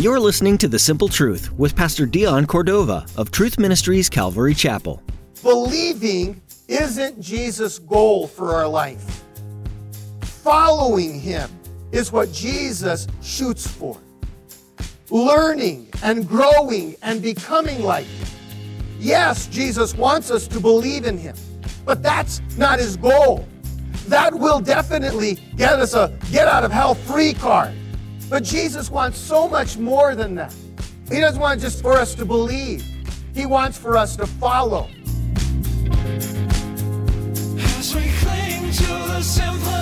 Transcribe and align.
You're 0.00 0.18
listening 0.18 0.56
to 0.58 0.68
The 0.68 0.78
Simple 0.78 1.08
Truth 1.10 1.52
with 1.58 1.76
Pastor 1.76 2.06
Dion 2.06 2.46
Cordova 2.46 3.04
of 3.18 3.30
Truth 3.30 3.58
Ministries 3.58 4.08
Calvary 4.08 4.54
Chapel. 4.54 5.02
Believing 5.42 6.40
isn't 6.68 7.20
Jesus' 7.20 7.78
goal 7.78 8.26
for 8.26 8.54
our 8.54 8.66
life. 8.66 9.22
Following 10.22 11.20
him 11.20 11.50
is 11.92 12.10
what 12.10 12.32
Jesus 12.32 13.06
shoots 13.20 13.66
for. 13.66 13.98
Learning 15.10 15.90
and 16.02 16.26
growing 16.26 16.96
and 17.02 17.20
becoming 17.20 17.82
like 17.82 18.06
him. 18.06 18.28
Yes, 18.98 19.48
Jesus 19.48 19.94
wants 19.94 20.30
us 20.30 20.48
to 20.48 20.60
believe 20.60 21.04
in 21.04 21.18
him, 21.18 21.36
but 21.84 22.02
that's 22.02 22.40
not 22.56 22.78
his 22.78 22.96
goal. 22.96 23.46
That 24.08 24.34
will 24.34 24.60
definitely 24.60 25.38
get 25.56 25.78
us 25.78 25.94
a 25.94 26.16
get 26.30 26.48
out 26.48 26.64
of 26.64 26.72
hell 26.72 26.94
free 26.94 27.34
card. 27.34 27.74
But 28.28 28.44
Jesus 28.44 28.90
wants 28.90 29.18
so 29.18 29.48
much 29.48 29.76
more 29.76 30.14
than 30.14 30.34
that. 30.36 30.54
He 31.10 31.20
doesn't 31.20 31.40
want 31.40 31.60
just 31.60 31.82
for 31.82 31.94
us 31.94 32.14
to 32.14 32.24
believe. 32.24 32.84
He 33.34 33.46
wants 33.46 33.76
for 33.78 33.96
us 33.96 34.16
to 34.16 34.26
follow. 34.26 34.88
As 37.78 37.94
we 37.94 38.10
cling 38.20 38.72
to 38.72 38.86
the 39.08 39.22
simple. 39.22 39.79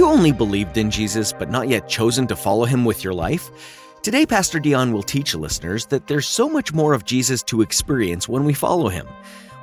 You 0.00 0.06
only 0.06 0.32
believed 0.32 0.78
in 0.78 0.90
Jesus 0.90 1.30
but 1.30 1.50
not 1.50 1.68
yet 1.68 1.86
chosen 1.86 2.26
to 2.26 2.34
follow 2.34 2.64
him 2.64 2.86
with 2.86 3.04
your 3.04 3.12
life? 3.12 3.50
Today, 4.02 4.24
Pastor 4.24 4.58
Dion 4.58 4.94
will 4.94 5.02
teach 5.02 5.34
listeners 5.34 5.84
that 5.86 6.06
there's 6.06 6.26
so 6.26 6.48
much 6.48 6.72
more 6.72 6.94
of 6.94 7.04
Jesus 7.04 7.42
to 7.42 7.60
experience 7.60 8.26
when 8.26 8.44
we 8.44 8.54
follow 8.54 8.88
him. 8.88 9.06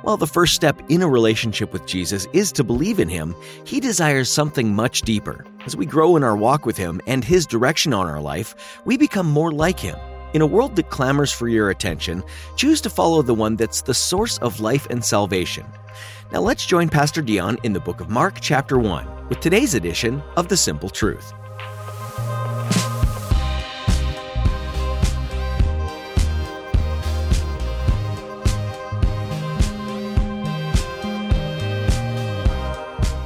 While 0.02 0.16
the 0.16 0.28
first 0.28 0.54
step 0.54 0.80
in 0.88 1.02
a 1.02 1.08
relationship 1.08 1.72
with 1.72 1.86
Jesus 1.86 2.28
is 2.32 2.52
to 2.52 2.62
believe 2.62 3.00
in 3.00 3.08
him, 3.08 3.34
he 3.64 3.80
desires 3.80 4.30
something 4.30 4.72
much 4.72 5.02
deeper. 5.02 5.44
As 5.66 5.74
we 5.74 5.86
grow 5.86 6.14
in 6.14 6.22
our 6.22 6.36
walk 6.36 6.64
with 6.64 6.76
him 6.76 7.00
and 7.08 7.24
his 7.24 7.44
direction 7.44 7.92
on 7.92 8.06
our 8.06 8.20
life, 8.20 8.80
we 8.84 8.96
become 8.96 9.26
more 9.26 9.50
like 9.50 9.80
him. 9.80 9.98
In 10.34 10.40
a 10.40 10.46
world 10.46 10.76
that 10.76 10.90
clamors 10.90 11.32
for 11.32 11.48
your 11.48 11.68
attention, 11.68 12.22
choose 12.54 12.80
to 12.82 12.90
follow 12.90 13.22
the 13.22 13.34
one 13.34 13.56
that's 13.56 13.82
the 13.82 13.92
source 13.92 14.38
of 14.38 14.60
life 14.60 14.86
and 14.88 15.04
salvation. 15.04 15.66
Now 16.30 16.40
let's 16.40 16.66
join 16.66 16.90
Pastor 16.90 17.22
Dion 17.22 17.56
in 17.62 17.72
the 17.72 17.80
book 17.80 18.02
of 18.02 18.10
Mark, 18.10 18.36
chapter 18.42 18.78
1, 18.78 19.28
with 19.30 19.40
today's 19.40 19.72
edition 19.72 20.22
of 20.36 20.46
The 20.46 20.58
Simple 20.58 20.90
Truth. 20.90 21.32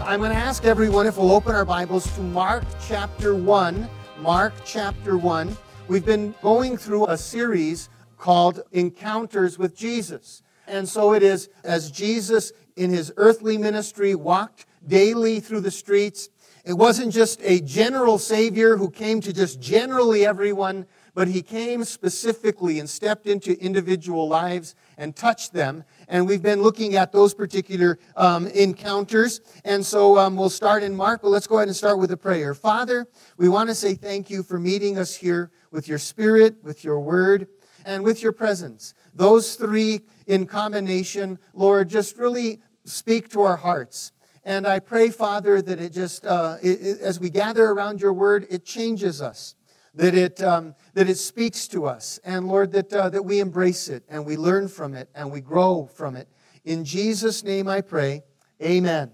I'm 0.06 0.20
going 0.20 0.30
to 0.30 0.36
ask 0.36 0.64
everyone 0.64 1.08
if 1.08 1.16
we'll 1.16 1.32
open 1.32 1.56
our 1.56 1.64
Bibles 1.64 2.04
to 2.14 2.20
Mark 2.20 2.62
chapter 2.86 3.34
1. 3.34 3.88
Mark 4.20 4.52
chapter 4.64 5.18
1. 5.18 5.56
We've 5.88 6.06
been 6.06 6.36
going 6.40 6.76
through 6.76 7.08
a 7.08 7.18
series 7.18 7.88
called 8.16 8.62
Encounters 8.70 9.58
with 9.58 9.74
Jesus. 9.74 10.44
And 10.68 10.88
so 10.88 11.12
it 11.12 11.24
is 11.24 11.48
as 11.64 11.90
Jesus 11.90 12.52
in 12.76 12.90
his 12.90 13.12
earthly 13.16 13.58
ministry 13.58 14.14
walked 14.14 14.66
daily 14.86 15.40
through 15.40 15.60
the 15.60 15.70
streets. 15.70 16.28
It 16.64 16.74
wasn't 16.74 17.12
just 17.12 17.40
a 17.42 17.60
general 17.60 18.18
Savior 18.18 18.76
who 18.76 18.90
came 18.90 19.20
to 19.22 19.32
just 19.32 19.60
generally 19.60 20.24
everyone, 20.24 20.86
but 21.14 21.28
he 21.28 21.42
came 21.42 21.84
specifically 21.84 22.78
and 22.78 22.88
stepped 22.88 23.26
into 23.26 23.60
individual 23.60 24.28
lives 24.28 24.74
and 24.96 25.14
touched 25.14 25.52
them. 25.52 25.84
And 26.08 26.26
we've 26.26 26.42
been 26.42 26.62
looking 26.62 26.94
at 26.94 27.10
those 27.10 27.34
particular 27.34 27.98
um, 28.16 28.46
encounters. 28.46 29.40
And 29.64 29.84
so 29.84 30.16
um, 30.18 30.36
we'll 30.36 30.50
start 30.50 30.82
in 30.82 30.94
Mark, 30.94 31.22
but 31.22 31.30
let's 31.30 31.48
go 31.48 31.56
ahead 31.56 31.68
and 31.68 31.76
start 31.76 31.98
with 31.98 32.12
a 32.12 32.16
prayer. 32.16 32.54
Father, 32.54 33.08
we 33.36 33.48
want 33.48 33.68
to 33.68 33.74
say 33.74 33.94
thank 33.94 34.30
you 34.30 34.42
for 34.42 34.58
meeting 34.58 34.98
us 34.98 35.16
here 35.16 35.50
with 35.72 35.88
your 35.88 35.98
spirit, 35.98 36.62
with 36.62 36.84
your 36.84 37.00
word, 37.00 37.48
and 37.84 38.04
with 38.04 38.22
your 38.22 38.32
presence. 38.32 38.94
Those 39.14 39.56
three 39.56 40.02
in 40.26 40.46
combination, 40.46 41.38
Lord, 41.52 41.88
just 41.88 42.16
really 42.16 42.60
speak 42.84 43.28
to 43.30 43.42
our 43.42 43.56
hearts. 43.56 44.12
And 44.44 44.66
I 44.66 44.80
pray, 44.80 45.10
Father, 45.10 45.62
that 45.62 45.80
it 45.80 45.92
just, 45.92 46.26
uh, 46.26 46.56
it, 46.62 46.80
it, 46.80 47.00
as 47.00 47.20
we 47.20 47.30
gather 47.30 47.66
around 47.66 48.00
your 48.00 48.12
word, 48.12 48.46
it 48.50 48.64
changes 48.64 49.22
us, 49.22 49.54
that 49.94 50.14
it, 50.14 50.42
um, 50.42 50.74
that 50.94 51.08
it 51.08 51.16
speaks 51.16 51.68
to 51.68 51.86
us. 51.86 52.18
And 52.24 52.48
Lord, 52.48 52.72
that, 52.72 52.92
uh, 52.92 53.08
that 53.10 53.24
we 53.24 53.38
embrace 53.38 53.88
it 53.88 54.02
and 54.08 54.26
we 54.26 54.36
learn 54.36 54.66
from 54.66 54.94
it 54.94 55.08
and 55.14 55.30
we 55.30 55.40
grow 55.40 55.88
from 55.94 56.16
it. 56.16 56.28
In 56.64 56.84
Jesus' 56.84 57.44
name 57.44 57.68
I 57.68 57.82
pray, 57.82 58.22
amen. 58.60 59.12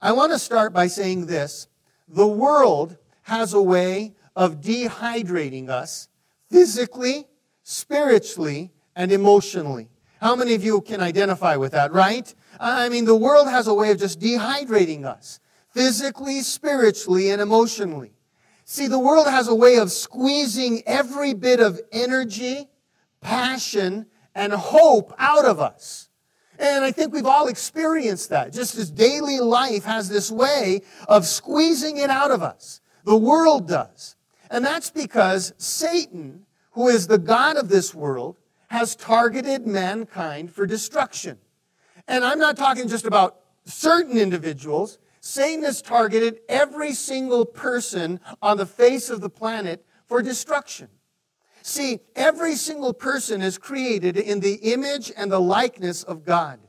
I 0.00 0.12
want 0.12 0.32
to 0.32 0.38
start 0.38 0.72
by 0.72 0.86
saying 0.86 1.26
this 1.26 1.66
the 2.06 2.26
world 2.26 2.96
has 3.22 3.52
a 3.52 3.62
way 3.62 4.14
of 4.36 4.60
dehydrating 4.60 5.68
us 5.68 6.08
physically, 6.50 7.26
spiritually, 7.64 8.72
and 8.94 9.10
emotionally. 9.10 9.88
How 10.20 10.34
many 10.34 10.54
of 10.54 10.64
you 10.64 10.80
can 10.80 11.00
identify 11.00 11.56
with 11.56 11.72
that, 11.72 11.92
right? 11.92 12.32
I 12.58 12.88
mean, 12.88 13.04
the 13.04 13.16
world 13.16 13.48
has 13.48 13.66
a 13.66 13.74
way 13.74 13.90
of 13.90 13.98
just 13.98 14.20
dehydrating 14.20 15.04
us 15.04 15.40
physically, 15.70 16.40
spiritually, 16.40 17.30
and 17.30 17.40
emotionally. 17.40 18.12
See, 18.64 18.88
the 18.88 18.98
world 18.98 19.26
has 19.26 19.48
a 19.48 19.54
way 19.54 19.76
of 19.76 19.92
squeezing 19.92 20.82
every 20.86 21.34
bit 21.34 21.60
of 21.60 21.80
energy, 21.92 22.68
passion, 23.20 24.06
and 24.34 24.52
hope 24.52 25.14
out 25.18 25.44
of 25.44 25.60
us. 25.60 26.08
And 26.58 26.84
I 26.84 26.90
think 26.90 27.12
we've 27.12 27.24
all 27.24 27.46
experienced 27.46 28.30
that. 28.30 28.52
Just 28.52 28.76
as 28.76 28.90
daily 28.90 29.38
life 29.38 29.84
has 29.84 30.08
this 30.08 30.30
way 30.30 30.82
of 31.06 31.24
squeezing 31.26 31.98
it 31.98 32.10
out 32.10 32.32
of 32.32 32.42
us. 32.42 32.80
The 33.04 33.16
world 33.16 33.68
does. 33.68 34.16
And 34.50 34.64
that's 34.64 34.90
because 34.90 35.54
Satan, 35.58 36.44
who 36.72 36.88
is 36.88 37.06
the 37.06 37.18
God 37.18 37.56
of 37.56 37.68
this 37.68 37.94
world, 37.94 38.36
has 38.68 38.96
targeted 38.96 39.66
mankind 39.66 40.52
for 40.52 40.66
destruction. 40.66 41.38
And 42.06 42.24
I'm 42.24 42.38
not 42.38 42.56
talking 42.56 42.88
just 42.88 43.06
about 43.06 43.40
certain 43.64 44.16
individuals. 44.16 44.98
Satan 45.20 45.64
has 45.64 45.82
targeted 45.82 46.40
every 46.48 46.92
single 46.92 47.44
person 47.44 48.20
on 48.40 48.56
the 48.56 48.66
face 48.66 49.10
of 49.10 49.20
the 49.20 49.30
planet 49.30 49.84
for 50.06 50.22
destruction. 50.22 50.88
See, 51.62 52.00
every 52.16 52.54
single 52.54 52.94
person 52.94 53.42
is 53.42 53.58
created 53.58 54.16
in 54.16 54.40
the 54.40 54.54
image 54.54 55.12
and 55.16 55.30
the 55.30 55.40
likeness 55.40 56.02
of 56.02 56.24
God. 56.24 56.60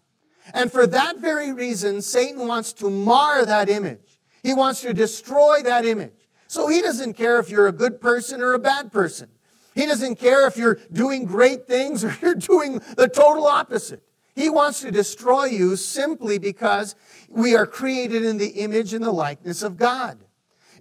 And 0.53 0.71
for 0.71 0.87
that 0.87 1.19
very 1.19 1.53
reason, 1.53 2.01
Satan 2.01 2.47
wants 2.47 2.73
to 2.73 2.89
mar 2.89 3.45
that 3.45 3.69
image. 3.69 4.19
He 4.43 4.53
wants 4.53 4.81
to 4.81 4.93
destroy 4.93 5.61
that 5.63 5.85
image. 5.85 6.27
So 6.47 6.67
he 6.67 6.81
doesn't 6.81 7.13
care 7.13 7.39
if 7.39 7.49
you're 7.49 7.67
a 7.67 7.71
good 7.71 8.01
person 8.01 8.41
or 8.41 8.53
a 8.53 8.59
bad 8.59 8.91
person. 8.91 9.29
He 9.75 9.85
doesn't 9.85 10.15
care 10.15 10.47
if 10.47 10.57
you're 10.57 10.79
doing 10.91 11.25
great 11.25 11.67
things 11.67 12.03
or 12.03 12.15
you're 12.21 12.35
doing 12.35 12.81
the 12.97 13.07
total 13.07 13.45
opposite. 13.47 14.03
He 14.35 14.49
wants 14.49 14.81
to 14.81 14.91
destroy 14.91 15.45
you 15.45 15.75
simply 15.75 16.39
because 16.39 16.95
we 17.27 17.55
are 17.55 17.65
created 17.65 18.23
in 18.23 18.37
the 18.37 18.47
image 18.47 18.93
and 18.93 19.03
the 19.03 19.11
likeness 19.11 19.63
of 19.63 19.77
God. 19.77 20.17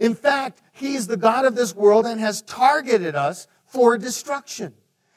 In 0.01 0.15
fact, 0.15 0.63
He's 0.73 1.09
the 1.09 1.17
God 1.17 1.45
of 1.45 1.57
this 1.57 1.75
world 1.75 2.07
and 2.07 2.21
has 2.21 2.43
targeted 2.43 3.17
us 3.17 3.49
for 3.67 3.99
destruction. 3.99 4.75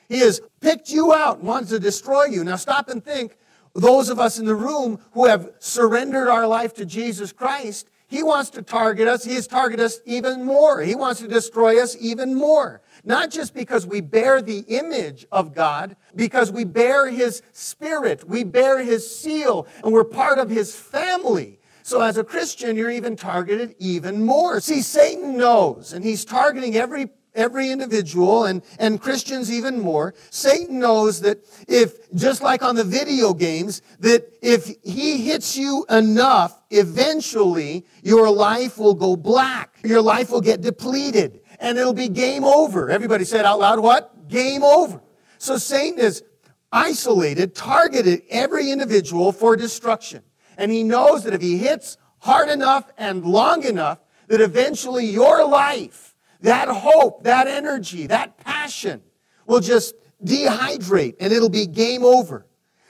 He 0.09 0.19
has 0.19 0.41
picked 0.59 0.89
you 0.89 1.13
out 1.13 1.37
and 1.37 1.47
wants 1.47 1.69
to 1.69 1.79
destroy 1.79 2.25
you. 2.25 2.43
Now 2.43 2.55
stop 2.55 2.89
and 2.89 3.03
think. 3.03 3.37
Those 3.73 4.09
of 4.09 4.19
us 4.19 4.39
in 4.39 4.45
the 4.45 4.55
room 4.55 4.99
who 5.11 5.27
have 5.27 5.51
surrendered 5.59 6.27
our 6.27 6.47
life 6.47 6.73
to 6.73 6.85
Jesus 6.85 7.31
Christ, 7.31 7.89
He 8.11 8.23
wants 8.23 8.49
to 8.51 8.61
target 8.61 9.07
us. 9.07 9.23
He 9.23 9.35
has 9.35 9.47
targeted 9.47 9.85
us 9.85 10.01
even 10.05 10.43
more. 10.43 10.81
He 10.81 10.95
wants 10.95 11.21
to 11.21 11.29
destroy 11.29 11.81
us 11.81 11.95
even 11.97 12.35
more. 12.35 12.81
Not 13.05 13.31
just 13.31 13.53
because 13.53 13.87
we 13.87 14.01
bear 14.01 14.41
the 14.41 14.65
image 14.67 15.25
of 15.31 15.55
God, 15.55 15.95
because 16.13 16.51
we 16.51 16.65
bear 16.65 17.09
His 17.09 17.41
Spirit, 17.53 18.27
we 18.27 18.43
bear 18.43 18.83
His 18.83 19.09
seal, 19.09 19.65
and 19.81 19.93
we're 19.93 20.03
part 20.03 20.39
of 20.39 20.49
His 20.49 20.75
family. 20.75 21.61
So 21.83 22.01
as 22.01 22.17
a 22.17 22.23
Christian, 22.25 22.75
you're 22.75 22.91
even 22.91 23.15
targeted 23.15 23.75
even 23.79 24.25
more. 24.25 24.59
See, 24.59 24.81
Satan 24.81 25.37
knows, 25.37 25.93
and 25.93 26.03
he's 26.03 26.25
targeting 26.25 26.75
every 26.75 27.09
every 27.33 27.69
individual 27.69 28.45
and, 28.45 28.61
and 28.79 28.99
Christians 29.01 29.51
even 29.51 29.79
more. 29.79 30.13
Satan 30.29 30.79
knows 30.79 31.21
that 31.21 31.45
if, 31.67 32.11
just 32.13 32.41
like 32.41 32.63
on 32.63 32.75
the 32.75 32.83
video 32.83 33.33
games, 33.33 33.81
that 33.99 34.31
if 34.41 34.69
he 34.83 35.23
hits 35.23 35.57
you 35.57 35.85
enough, 35.89 36.61
eventually 36.69 37.85
your 38.03 38.29
life 38.29 38.77
will 38.77 38.95
go 38.95 39.15
black. 39.15 39.77
Your 39.83 40.01
life 40.01 40.31
will 40.31 40.41
get 40.41 40.61
depleted 40.61 41.41
and 41.59 41.77
it'll 41.77 41.93
be 41.93 42.09
game 42.09 42.43
over. 42.43 42.89
Everybody 42.89 43.23
said 43.23 43.45
out 43.45 43.59
loud, 43.59 43.79
what? 43.79 44.27
Game 44.27 44.63
over. 44.63 45.01
So 45.37 45.57
Satan 45.57 45.99
is 45.99 46.23
isolated, 46.71 47.55
targeted 47.55 48.23
every 48.29 48.71
individual 48.71 49.31
for 49.31 49.55
destruction. 49.55 50.23
And 50.57 50.71
he 50.71 50.83
knows 50.83 51.23
that 51.23 51.33
if 51.33 51.41
he 51.41 51.57
hits 51.57 51.97
hard 52.19 52.49
enough 52.49 52.91
and 52.97 53.25
long 53.25 53.63
enough, 53.63 53.99
that 54.27 54.41
eventually 54.41 55.05
your 55.05 55.45
life, 55.47 56.10
that 56.41 56.67
hope, 56.67 57.23
that 57.23 57.47
energy, 57.47 58.07
that 58.07 58.37
passion 58.37 59.01
will 59.45 59.59
just 59.59 59.95
dehydrate 60.23 61.15
and 61.19 61.31
it'll 61.31 61.49
be 61.49 61.67
game 61.67 62.03
over. 62.03 62.45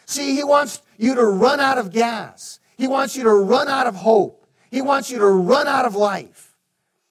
See, 0.06 0.36
he 0.36 0.44
wants 0.44 0.82
you 0.98 1.16
to 1.16 1.26
run 1.26 1.60
out 1.60 1.78
of 1.78 1.92
gas. 1.92 2.60
He 2.78 2.88
wants 2.88 3.16
you 3.16 3.24
to 3.24 3.34
run 3.34 3.68
out 3.68 3.88
of 3.88 3.96
hope. 3.96 4.46
He 4.70 4.82
wants 4.82 5.10
you 5.12 5.20
to 5.20 5.28
run 5.28 5.68
out 5.68 5.86
of 5.86 5.96
life. 5.96 6.56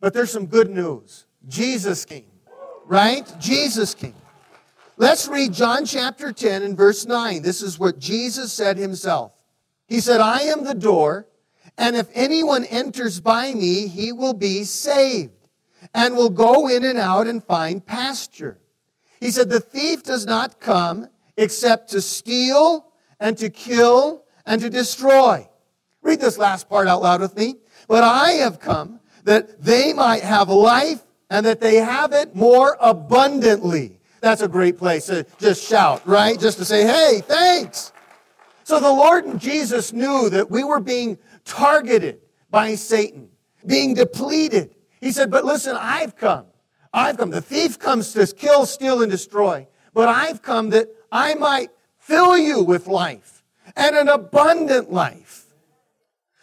But 0.00 0.14
there's 0.14 0.30
some 0.30 0.46
good 0.46 0.70
news. 0.70 1.26
Jesus 1.46 2.04
came, 2.04 2.30
right? 2.86 3.30
Jesus 3.38 3.94
came. 3.94 4.14
Let's 4.96 5.28
read 5.28 5.52
John 5.52 5.84
chapter 5.86 6.32
10 6.32 6.62
and 6.62 6.76
verse 6.76 7.06
9. 7.06 7.42
This 7.42 7.62
is 7.62 7.78
what 7.78 7.98
Jesus 7.98 8.52
said 8.52 8.76
himself. 8.76 9.32
He 9.88 10.00
said, 10.00 10.20
I 10.20 10.42
am 10.42 10.64
the 10.64 10.74
door, 10.74 11.26
and 11.78 11.96
if 11.96 12.08
anyone 12.12 12.64
enters 12.66 13.20
by 13.20 13.54
me, 13.54 13.88
he 13.88 14.12
will 14.12 14.34
be 14.34 14.64
saved 14.64 15.32
and 15.94 16.16
will 16.16 16.30
go 16.30 16.68
in 16.68 16.84
and 16.84 16.98
out 16.98 17.26
and 17.26 17.42
find 17.42 17.84
pasture. 17.84 18.58
He 19.20 19.30
said, 19.30 19.50
The 19.50 19.60
thief 19.60 20.02
does 20.02 20.26
not 20.26 20.60
come 20.60 21.08
except 21.36 21.90
to 21.90 22.00
steal 22.00 22.86
and 23.18 23.36
to 23.38 23.50
kill 23.50 24.24
and 24.46 24.60
to 24.60 24.70
destroy. 24.70 25.48
Read 26.02 26.20
this 26.20 26.38
last 26.38 26.68
part 26.68 26.88
out 26.88 27.02
loud 27.02 27.20
with 27.20 27.36
me. 27.36 27.56
But 27.88 28.04
I 28.04 28.32
have 28.32 28.60
come 28.60 29.00
that 29.24 29.62
they 29.62 29.92
might 29.92 30.22
have 30.22 30.48
life 30.48 31.02
and 31.28 31.44
that 31.46 31.60
they 31.60 31.76
have 31.76 32.12
it 32.12 32.34
more 32.34 32.76
abundantly. 32.80 33.98
That's 34.20 34.42
a 34.42 34.48
great 34.48 34.78
place 34.78 35.06
to 35.06 35.26
just 35.38 35.66
shout, 35.66 36.06
right? 36.06 36.38
Just 36.38 36.58
to 36.58 36.64
say, 36.64 36.86
hey, 36.86 37.22
thanks. 37.26 37.92
So 38.64 38.80
the 38.80 38.90
Lord 38.90 39.24
and 39.24 39.40
Jesus 39.40 39.92
knew 39.92 40.28
that 40.30 40.50
we 40.50 40.62
were 40.62 40.80
being 40.80 41.18
targeted 41.44 42.20
by 42.50 42.74
Satan, 42.74 43.28
being 43.66 43.94
depleted. 43.94 44.74
He 45.00 45.12
said, 45.12 45.30
but 45.30 45.44
listen, 45.44 45.76
I've 45.78 46.16
come. 46.16 46.46
I've 46.92 47.16
come. 47.16 47.30
The 47.30 47.40
thief 47.40 47.78
comes 47.78 48.12
to 48.12 48.26
kill, 48.26 48.66
steal, 48.66 49.02
and 49.02 49.10
destroy. 49.10 49.66
But 49.94 50.08
I've 50.08 50.42
come 50.42 50.70
that 50.70 50.88
I 51.10 51.34
might 51.34 51.70
fill 51.98 52.36
you 52.36 52.62
with 52.62 52.86
life 52.86 53.42
and 53.76 53.96
an 53.96 54.08
abundant 54.08 54.92
life. 54.92 55.46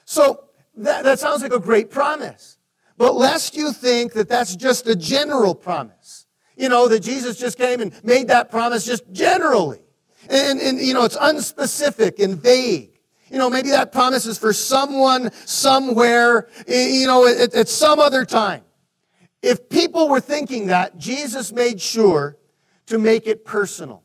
So 0.05 0.45
that, 0.75 1.03
that 1.03 1.19
sounds 1.19 1.41
like 1.41 1.53
a 1.53 1.59
great 1.59 1.91
promise. 1.91 2.57
But 2.97 3.15
lest 3.15 3.55
you 3.55 3.71
think 3.71 4.13
that 4.13 4.29
that's 4.29 4.55
just 4.55 4.87
a 4.87 4.95
general 4.95 5.53
promise. 5.53 6.25
You 6.55 6.69
know, 6.69 6.87
that 6.87 7.01
Jesus 7.01 7.37
just 7.37 7.57
came 7.57 7.81
and 7.81 7.93
made 8.03 8.29
that 8.29 8.49
promise 8.49 8.85
just 8.85 9.03
generally. 9.11 9.81
And, 10.29 10.59
and 10.59 10.79
you 10.79 10.93
know, 10.93 11.05
it's 11.05 11.17
unspecific 11.17 12.23
and 12.23 12.41
vague. 12.41 12.96
You 13.29 13.37
know, 13.37 13.49
maybe 13.49 13.69
that 13.69 13.91
promise 13.91 14.25
is 14.25 14.37
for 14.37 14.53
someone, 14.53 15.31
somewhere, 15.45 16.47
you 16.67 17.07
know, 17.07 17.27
at, 17.27 17.53
at 17.53 17.67
some 17.67 17.99
other 17.99 18.25
time. 18.25 18.63
If 19.41 19.69
people 19.69 20.09
were 20.09 20.19
thinking 20.19 20.67
that, 20.67 20.97
Jesus 20.97 21.51
made 21.51 21.79
sure 21.79 22.37
to 22.87 22.97
make 22.97 23.27
it 23.27 23.45
personal. 23.45 24.03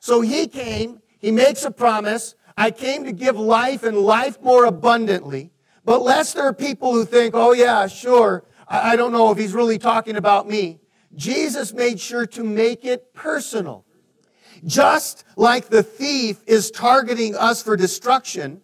So 0.00 0.20
he 0.20 0.48
came, 0.48 1.00
he 1.18 1.30
makes 1.30 1.64
a 1.64 1.70
promise. 1.70 2.34
I 2.56 2.70
came 2.70 3.04
to 3.04 3.12
give 3.12 3.36
life 3.36 3.82
and 3.84 3.96
life 3.96 4.40
more 4.42 4.64
abundantly. 4.64 5.52
But 5.84 6.02
lest 6.02 6.34
there 6.34 6.44
are 6.44 6.52
people 6.52 6.92
who 6.92 7.04
think, 7.04 7.34
oh 7.34 7.52
yeah, 7.52 7.86
sure, 7.86 8.44
I, 8.68 8.92
I 8.92 8.96
don't 8.96 9.12
know 9.12 9.30
if 9.30 9.38
he's 9.38 9.52
really 9.52 9.78
talking 9.78 10.16
about 10.16 10.48
me. 10.48 10.80
Jesus 11.14 11.72
made 11.72 12.00
sure 12.00 12.26
to 12.26 12.42
make 12.42 12.84
it 12.84 13.12
personal. 13.14 13.84
Just 14.64 15.24
like 15.36 15.68
the 15.68 15.82
thief 15.82 16.42
is 16.46 16.70
targeting 16.70 17.34
us 17.34 17.62
for 17.62 17.76
destruction, 17.76 18.62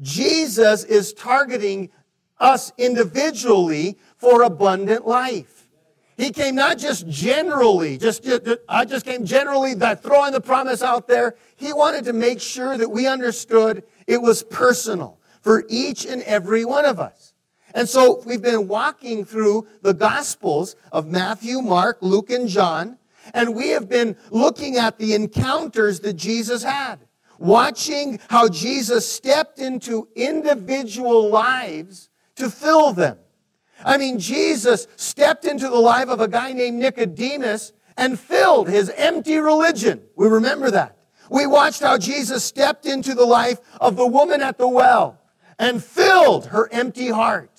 Jesus 0.00 0.84
is 0.84 1.12
targeting 1.12 1.90
us 2.38 2.72
individually 2.76 3.96
for 4.16 4.42
abundant 4.42 5.06
life. 5.06 5.68
He 6.16 6.30
came 6.30 6.54
not 6.54 6.78
just 6.78 7.06
generally, 7.08 7.98
just, 7.98 8.24
just 8.24 8.42
I 8.68 8.86
just 8.86 9.04
came 9.04 9.26
generally 9.26 9.74
by 9.74 9.94
throwing 9.94 10.32
the 10.32 10.40
promise 10.40 10.82
out 10.82 11.06
there. 11.06 11.36
He 11.56 11.72
wanted 11.72 12.04
to 12.06 12.12
make 12.14 12.40
sure 12.40 12.76
that 12.78 12.88
we 12.88 13.06
understood 13.06 13.82
it 14.06 14.22
was 14.22 14.42
personal 14.42 15.18
for 15.42 15.64
each 15.68 16.06
and 16.06 16.22
every 16.22 16.64
one 16.64 16.86
of 16.86 16.98
us. 16.98 17.34
And 17.74 17.86
so 17.86 18.22
we've 18.24 18.40
been 18.40 18.66
walking 18.66 19.26
through 19.26 19.66
the 19.82 19.92
Gospels 19.92 20.76
of 20.90 21.06
Matthew, 21.06 21.60
Mark, 21.60 21.98
Luke, 22.00 22.30
and 22.30 22.48
John, 22.48 22.96
and 23.34 23.54
we 23.54 23.70
have 23.70 23.88
been 23.88 24.16
looking 24.30 24.76
at 24.76 24.98
the 24.98 25.14
encounters 25.14 26.00
that 26.00 26.14
Jesus 26.14 26.62
had, 26.62 26.96
watching 27.38 28.20
how 28.28 28.48
Jesus 28.48 29.10
stepped 29.10 29.58
into 29.58 30.08
individual 30.14 31.28
lives 31.28 32.08
to 32.36 32.50
fill 32.50 32.92
them. 32.92 33.18
I 33.84 33.98
mean, 33.98 34.18
Jesus 34.18 34.86
stepped 34.96 35.44
into 35.44 35.68
the 35.68 35.78
life 35.78 36.08
of 36.08 36.20
a 36.20 36.28
guy 36.28 36.52
named 36.52 36.78
Nicodemus 36.78 37.72
and 37.96 38.18
filled 38.18 38.68
his 38.68 38.90
empty 38.90 39.38
religion. 39.38 40.02
We 40.16 40.28
remember 40.28 40.70
that. 40.70 40.96
We 41.30 41.46
watched 41.46 41.82
how 41.82 41.98
Jesus 41.98 42.44
stepped 42.44 42.86
into 42.86 43.14
the 43.14 43.24
life 43.24 43.58
of 43.80 43.96
the 43.96 44.06
woman 44.06 44.42
at 44.42 44.58
the 44.58 44.68
well 44.68 45.20
and 45.58 45.82
filled 45.82 46.46
her 46.46 46.68
empty 46.72 47.08
heart. 47.08 47.55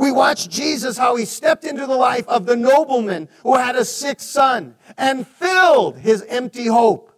We 0.00 0.10
watched 0.10 0.48
Jesus, 0.48 0.96
how 0.96 1.16
he 1.16 1.26
stepped 1.26 1.62
into 1.62 1.86
the 1.86 1.94
life 1.94 2.26
of 2.26 2.46
the 2.46 2.56
nobleman 2.56 3.28
who 3.42 3.56
had 3.56 3.76
a 3.76 3.84
sick 3.84 4.18
son 4.18 4.74
and 4.96 5.26
filled 5.26 5.98
his 5.98 6.22
empty 6.22 6.68
hope. 6.68 7.12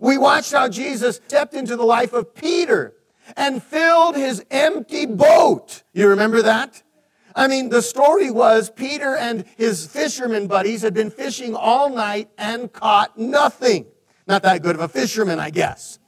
We 0.00 0.18
watched 0.18 0.52
how 0.52 0.68
Jesus 0.68 1.16
stepped 1.16 1.52
into 1.52 1.74
the 1.74 1.82
life 1.82 2.12
of 2.12 2.36
Peter 2.36 2.94
and 3.36 3.60
filled 3.60 4.14
his 4.14 4.44
empty 4.52 5.04
boat. 5.04 5.82
You 5.92 6.06
remember 6.10 6.42
that? 6.42 6.80
I 7.34 7.48
mean, 7.48 7.70
the 7.70 7.82
story 7.82 8.30
was 8.30 8.70
Peter 8.70 9.16
and 9.16 9.44
his 9.56 9.88
fisherman 9.88 10.46
buddies 10.46 10.82
had 10.82 10.94
been 10.94 11.10
fishing 11.10 11.56
all 11.56 11.90
night 11.90 12.30
and 12.38 12.72
caught 12.72 13.18
nothing. 13.18 13.86
Not 14.28 14.44
that 14.44 14.62
good 14.62 14.76
of 14.76 14.80
a 14.80 14.88
fisherman, 14.88 15.40
I 15.40 15.50
guess. 15.50 15.98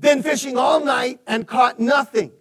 Been 0.00 0.22
fishing 0.22 0.56
all 0.56 0.82
night 0.82 1.20
and 1.26 1.46
caught 1.46 1.78
nothing. 1.78 2.32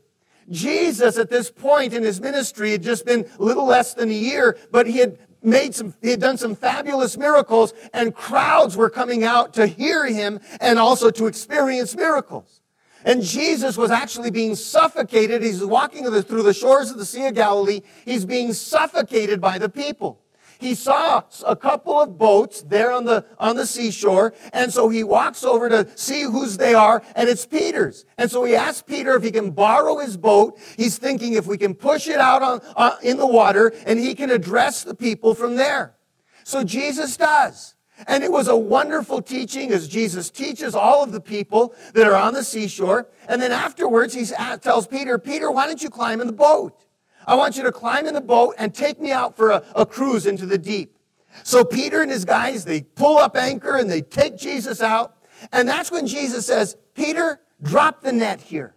Jesus, 0.50 1.18
at 1.18 1.30
this 1.30 1.52
point 1.52 1.94
in 1.94 2.04
his 2.04 2.22
ministry, 2.22 2.72
had 2.72 2.84
just 2.84 3.06
been 3.06 3.26
a 3.40 3.44
little 3.44 3.66
less 3.66 3.94
than 3.94 4.10
a 4.10 4.14
year, 4.14 4.58
but 4.72 4.88
he 4.88 5.00
had 5.00 5.18
made 5.44 5.76
some, 5.76 5.94
he 6.02 6.12
had 6.12 6.20
done 6.20 6.38
some 6.38 6.56
fabulous 6.56 7.18
miracles, 7.18 7.74
and 7.94 8.16
crowds 8.16 8.76
were 8.78 8.90
coming 8.90 9.24
out 9.24 9.54
to 9.56 9.68
hear 9.68 10.06
him 10.06 10.40
and 10.60 10.80
also 10.80 11.10
to 11.12 11.28
experience 11.28 11.96
miracles. 11.96 12.62
And 13.06 13.22
Jesus 13.22 13.78
was 13.78 13.92
actually 13.92 14.32
being 14.32 14.56
suffocated. 14.56 15.42
He's 15.42 15.64
walking 15.64 16.04
through 16.22 16.44
the 16.44 16.54
shores 16.54 16.92
of 16.92 16.98
the 16.98 17.06
Sea 17.06 17.28
of 17.28 17.36
Galilee. 17.36 17.82
He's 18.06 18.26
being 18.26 18.54
suffocated 18.54 19.40
by 19.40 19.58
the 19.60 19.70
people. 19.70 20.22
He 20.60 20.76
saw 20.76 21.24
a 21.46 21.56
couple 21.56 22.00
of 22.00 22.18
boats 22.18 22.62
there 22.62 22.92
on 22.92 23.06
the, 23.06 23.26
on 23.40 23.56
the 23.56 23.66
seashore. 23.66 24.34
And 24.54 24.72
so 24.72 24.90
he 24.90 25.04
walks 25.04 25.44
over 25.44 25.70
to 25.70 25.88
see 25.96 26.24
whose 26.24 26.58
they 26.58 26.74
are. 26.74 27.04
And 27.16 27.30
it's 27.30 27.46
Peter's. 27.46 28.06
And 28.18 28.30
so 28.30 28.44
he 28.44 28.56
asks 28.56 28.82
Peter 28.82 29.16
if 29.16 29.24
he 29.24 29.32
can 29.32 29.52
borrow 29.52 29.98
his 29.98 30.18
boat. 30.18 30.60
He's 30.76 30.98
thinking 30.98 31.34
if 31.34 31.48
we 31.48 31.58
can 31.58 31.76
push 31.76 32.08
it 32.08 32.20
out 32.20 32.42
on, 32.42 32.62
uh, 32.76 32.98
in 33.04 33.18
the 33.18 33.28
water 33.28 33.74
and 33.86 34.00
he 34.00 34.16
can 34.16 34.32
address 34.32 34.84
the 34.84 34.96
people 34.96 35.34
from 35.36 35.56
there. 35.56 35.96
So 36.44 36.64
Jesus 36.64 37.18
does. 37.18 37.76
And 38.06 38.24
it 38.24 38.32
was 38.32 38.48
a 38.48 38.56
wonderful 38.56 39.22
teaching 39.22 39.72
as 39.72 39.88
Jesus 39.88 40.30
teaches 40.30 40.76
all 40.76 41.04
of 41.04 41.12
the 41.12 41.20
people 41.20 41.74
that 41.94 42.06
are 42.06 42.16
on 42.16 42.34
the 42.34 42.44
seashore. 42.44 43.08
And 43.28 43.42
then 43.42 43.52
afterwards, 43.52 44.14
he 44.14 44.26
tells 44.62 44.86
Peter, 44.86 45.18
Peter, 45.18 45.50
why 45.50 45.66
don't 45.66 45.82
you 45.82 45.90
climb 45.90 46.22
in 46.22 46.28
the 46.28 46.34
boat? 46.34 46.80
I 47.28 47.36
want 47.36 47.58
you 47.58 47.64
to 47.64 47.72
climb 47.72 48.08
in 48.08 48.14
the 48.14 48.22
boat 48.22 48.56
and 48.58 48.74
take 48.74 49.00
me 49.00 49.12
out 49.12 49.36
for 49.36 49.52
a, 49.52 49.64
a 49.76 49.86
cruise 49.86 50.26
into 50.26 50.46
the 50.46 50.58
deep. 50.58 50.98
So 51.44 51.64
Peter 51.64 52.02
and 52.02 52.10
his 52.10 52.26
guys, 52.26 52.66
they 52.66 52.82
pull 52.82 53.18
up 53.18 53.36
anchor 53.36 53.76
and 53.76 53.90
they 53.90 54.02
take 54.02 54.38
Jesus 54.38 54.82
out. 54.82 55.18
And 55.52 55.68
that's 55.68 55.92
when 55.92 56.08
Jesus 56.08 56.48
says, 56.48 56.78
Peter, 56.96 57.40
drop 57.62 58.02
the 58.02 58.12
net 58.12 58.42
here. 58.42 58.76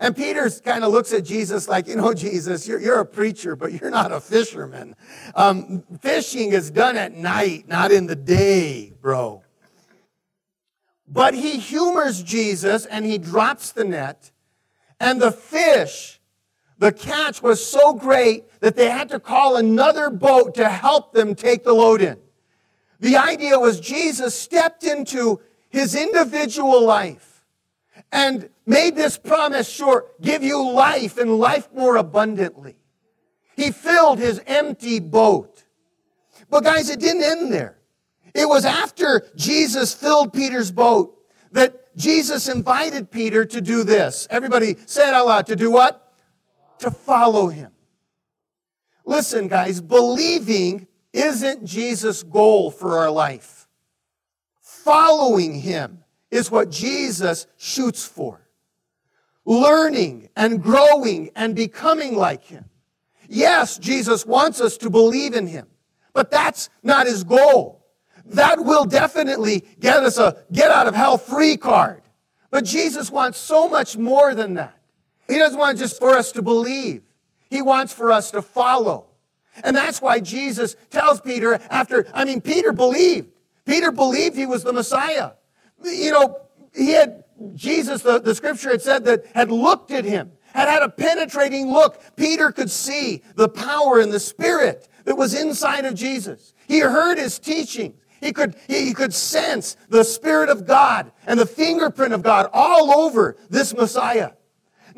And 0.00 0.16
Peter 0.16 0.48
kind 0.64 0.84
of 0.84 0.92
looks 0.92 1.12
at 1.12 1.24
Jesus 1.24 1.68
like, 1.68 1.88
you 1.88 1.96
know, 1.96 2.14
Jesus, 2.14 2.68
you're, 2.68 2.80
you're 2.80 3.00
a 3.00 3.04
preacher, 3.04 3.56
but 3.56 3.72
you're 3.72 3.90
not 3.90 4.12
a 4.12 4.20
fisherman. 4.20 4.94
Um, 5.34 5.82
fishing 6.00 6.52
is 6.52 6.70
done 6.70 6.96
at 6.96 7.14
night, 7.14 7.66
not 7.66 7.90
in 7.90 8.06
the 8.06 8.14
day, 8.14 8.92
bro. 9.00 9.42
But 11.08 11.34
he 11.34 11.58
humors 11.58 12.22
Jesus 12.22 12.86
and 12.86 13.04
he 13.04 13.18
drops 13.18 13.72
the 13.72 13.84
net. 13.84 14.30
And 15.00 15.20
the 15.20 15.32
fish, 15.32 16.17
the 16.78 16.92
catch 16.92 17.42
was 17.42 17.64
so 17.64 17.92
great 17.92 18.60
that 18.60 18.76
they 18.76 18.88
had 18.88 19.08
to 19.08 19.20
call 19.20 19.56
another 19.56 20.10
boat 20.10 20.54
to 20.54 20.68
help 20.68 21.12
them 21.12 21.34
take 21.34 21.64
the 21.64 21.72
load 21.72 22.00
in. 22.00 22.18
The 23.00 23.16
idea 23.16 23.58
was 23.58 23.80
Jesus 23.80 24.38
stepped 24.38 24.84
into 24.84 25.40
his 25.68 25.94
individual 25.94 26.84
life 26.84 27.44
and 28.12 28.48
made 28.66 28.96
this 28.96 29.18
promise 29.18 29.68
sure, 29.68 30.06
give 30.20 30.42
you 30.42 30.70
life 30.72 31.18
and 31.18 31.38
life 31.38 31.68
more 31.74 31.96
abundantly. 31.96 32.76
He 33.56 33.72
filled 33.72 34.18
his 34.18 34.40
empty 34.46 35.00
boat. 35.00 35.64
But 36.48 36.64
guys, 36.64 36.90
it 36.90 37.00
didn't 37.00 37.24
end 37.24 37.52
there. 37.52 37.78
It 38.34 38.48
was 38.48 38.64
after 38.64 39.26
Jesus 39.34 39.92
filled 39.92 40.32
Peter's 40.32 40.70
boat 40.70 41.18
that 41.52 41.96
Jesus 41.96 42.48
invited 42.48 43.10
Peter 43.10 43.44
to 43.44 43.60
do 43.60 43.82
this. 43.82 44.28
Everybody 44.30 44.76
say 44.86 45.08
it 45.08 45.14
out 45.14 45.26
loud. 45.26 45.46
To 45.46 45.56
do 45.56 45.70
what? 45.70 46.07
To 46.80 46.90
follow 46.90 47.48
him. 47.48 47.72
Listen, 49.04 49.48
guys, 49.48 49.80
believing 49.80 50.86
isn't 51.12 51.64
Jesus' 51.64 52.22
goal 52.22 52.70
for 52.70 52.98
our 52.98 53.10
life. 53.10 53.66
Following 54.60 55.54
him 55.60 56.04
is 56.30 56.50
what 56.50 56.70
Jesus 56.70 57.46
shoots 57.56 58.04
for. 58.04 58.40
Learning 59.44 60.28
and 60.36 60.62
growing 60.62 61.30
and 61.34 61.56
becoming 61.56 62.16
like 62.16 62.44
him. 62.44 62.66
Yes, 63.28 63.78
Jesus 63.78 64.24
wants 64.24 64.60
us 64.60 64.76
to 64.78 64.90
believe 64.90 65.34
in 65.34 65.46
him, 65.46 65.66
but 66.12 66.30
that's 66.30 66.70
not 66.82 67.06
his 67.06 67.24
goal. 67.24 67.86
That 68.26 68.64
will 68.64 68.84
definitely 68.84 69.64
get 69.80 70.02
us 70.04 70.18
a 70.18 70.44
get 70.52 70.70
out 70.70 70.86
of 70.86 70.94
hell 70.94 71.18
free 71.18 71.56
card. 71.56 72.02
But 72.50 72.64
Jesus 72.64 73.10
wants 73.10 73.38
so 73.38 73.68
much 73.68 73.96
more 73.96 74.34
than 74.34 74.54
that. 74.54 74.77
He 75.28 75.38
doesn't 75.38 75.58
want 75.58 75.78
just 75.78 75.98
for 75.98 76.16
us 76.16 76.32
to 76.32 76.42
believe. 76.42 77.02
He 77.50 77.62
wants 77.62 77.92
for 77.92 78.10
us 78.12 78.30
to 78.32 78.42
follow. 78.42 79.06
And 79.64 79.76
that's 79.76 80.00
why 80.00 80.20
Jesus 80.20 80.76
tells 80.90 81.20
Peter 81.20 81.60
after, 81.70 82.06
I 82.14 82.24
mean, 82.24 82.40
Peter 82.40 82.72
believed. 82.72 83.28
Peter 83.64 83.92
believed 83.92 84.36
he 84.36 84.46
was 84.46 84.64
the 84.64 84.72
Messiah. 84.72 85.32
You 85.82 86.12
know, 86.12 86.40
he 86.74 86.90
had, 86.90 87.24
Jesus, 87.54 88.02
the, 88.02 88.20
the 88.20 88.34
scripture 88.34 88.70
had 88.70 88.82
said 88.82 89.04
that 89.04 89.26
had 89.34 89.50
looked 89.50 89.90
at 89.90 90.04
him, 90.04 90.32
had 90.54 90.68
had 90.68 90.82
a 90.82 90.88
penetrating 90.88 91.70
look. 91.70 92.00
Peter 92.16 92.52
could 92.52 92.70
see 92.70 93.22
the 93.34 93.48
power 93.48 94.00
and 94.00 94.12
the 94.12 94.20
spirit 94.20 94.88
that 95.04 95.16
was 95.16 95.34
inside 95.34 95.84
of 95.84 95.94
Jesus. 95.94 96.54
He 96.66 96.80
heard 96.80 97.18
his 97.18 97.38
teachings. 97.38 97.94
He 98.20 98.32
could, 98.32 98.56
he 98.66 98.92
could 98.94 99.14
sense 99.14 99.76
the 99.88 100.02
Spirit 100.02 100.48
of 100.48 100.66
God 100.66 101.12
and 101.26 101.38
the 101.38 101.46
fingerprint 101.46 102.12
of 102.12 102.22
God 102.22 102.50
all 102.52 102.90
over 102.92 103.36
this 103.48 103.72
Messiah. 103.74 104.32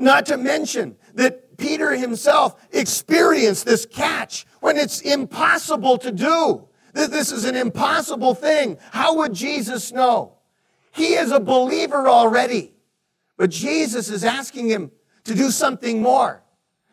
Not 0.00 0.24
to 0.26 0.38
mention 0.38 0.96
that 1.14 1.58
Peter 1.58 1.94
himself 1.94 2.66
experienced 2.72 3.66
this 3.66 3.84
catch 3.84 4.46
when 4.60 4.78
it's 4.78 5.02
impossible 5.02 5.98
to 5.98 6.10
do. 6.10 6.66
That 6.94 7.10
this 7.10 7.30
is 7.30 7.44
an 7.44 7.54
impossible 7.54 8.34
thing. 8.34 8.78
How 8.92 9.16
would 9.16 9.34
Jesus 9.34 9.92
know? 9.92 10.38
He 10.92 11.14
is 11.14 11.30
a 11.30 11.38
believer 11.38 12.08
already. 12.08 12.72
But 13.36 13.50
Jesus 13.50 14.08
is 14.08 14.24
asking 14.24 14.68
him 14.68 14.90
to 15.24 15.34
do 15.34 15.50
something 15.50 16.00
more 16.00 16.42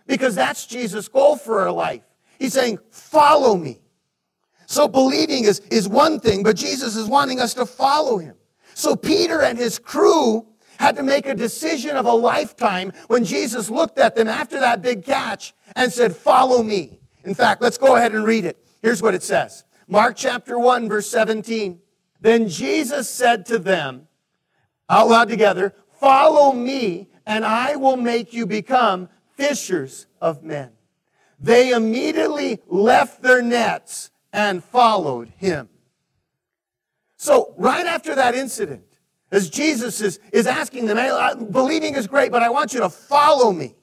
because 0.06 0.36
that's 0.36 0.68
Jesus' 0.68 1.08
goal 1.08 1.38
for 1.38 1.62
our 1.62 1.72
life. 1.72 2.04
He's 2.38 2.54
saying, 2.54 2.80
follow 2.92 3.56
me. 3.56 3.80
So 4.66 4.90
believing 4.90 5.46
is, 5.46 5.62
is 5.72 5.88
one 5.88 6.20
thing, 6.20 6.44
but 6.44 6.58
Jesus 6.58 6.98
is 6.98 7.08
wanting 7.08 7.40
us 7.40 7.54
to 7.54 7.66
follow 7.66 8.18
him. 8.18 8.36
So 8.74 8.98
Peter 8.98 9.42
and 9.42 9.58
his 9.58 9.80
crew 9.80 10.46
had 10.80 10.96
to 10.96 11.04
make 11.04 11.26
a 11.26 11.36
decision 11.36 11.96
of 11.96 12.06
a 12.06 12.14
lifetime 12.14 12.92
when 13.08 13.24
Jesus 13.24 13.70
looked 13.70 13.98
at 14.00 14.16
them 14.16 14.28
after 14.28 14.60
that 14.60 14.82
big 14.82 15.04
catch 15.06 15.54
and 15.76 15.92
said, 15.92 16.16
Follow 16.16 16.64
me. 16.64 17.00
In 17.24 17.36
fact, 17.36 17.62
let's 17.62 17.78
go 17.78 17.96
ahead 17.96 18.14
and 18.14 18.26
read 18.26 18.46
it. 18.46 18.58
Here's 18.82 19.02
what 19.02 19.16
it 19.16 19.24
says 19.24 19.64
Mark 19.88 20.16
chapter 20.16 20.58
1, 20.58 20.90
verse 20.90 21.10
17. 21.10 21.80
Then 22.20 22.50
Jesus 22.50 23.10
said 23.10 23.46
to 23.48 23.60
them, 23.60 24.08
out 24.90 25.10
loud 25.10 25.30
together, 25.30 25.74
Follow 26.00 26.54
me, 26.54 27.10
and 27.26 27.44
I 27.44 27.76
will 27.76 27.98
make 27.98 28.34
you 28.34 28.46
become 28.46 29.10
fishers 29.36 30.06
of 30.22 30.44
men. 30.44 30.72
They 31.40 31.72
immediately 31.72 32.62
left 32.68 33.22
their 33.22 33.42
nets 33.42 34.12
and 34.32 34.64
followed 34.64 35.30
him. 35.38 35.70
So, 37.18 37.54
right 37.58 37.86
after 37.86 38.14
that 38.16 38.36
incident, 38.36 38.84
as 39.32 39.50
Jesus 39.50 40.02
is, 40.02 40.20
is 40.32 40.48
asking 40.48 40.86
them, 40.86 41.52
believing 41.52 41.96
is 41.96 42.08
great, 42.08 42.32
but 42.32 42.44
I 42.44 42.50
want 42.50 42.74
you 42.74 42.80
to 42.80 42.90
follow 42.90 43.52
me. 43.52 43.76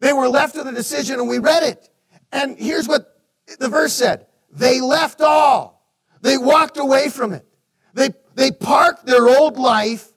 They 0.00 0.12
were 0.12 0.28
left 0.28 0.56
with 0.56 0.66
a 0.66 0.72
decision 0.72 1.20
and 1.20 1.28
we 1.28 1.38
read 1.38 1.62
it. 1.62 1.88
And 2.32 2.58
here's 2.58 2.88
what 2.88 3.20
the 3.58 3.68
verse 3.68 3.92
said. 3.92 4.26
They 4.50 4.80
left 4.80 5.20
all. 5.20 5.86
They 6.22 6.38
walked 6.38 6.76
away 6.76 7.08
from 7.08 7.32
it. 7.32 7.46
They, 7.94 8.10
they 8.34 8.50
parked 8.50 9.06
their 9.06 9.28
old 9.28 9.58
life 9.58 10.08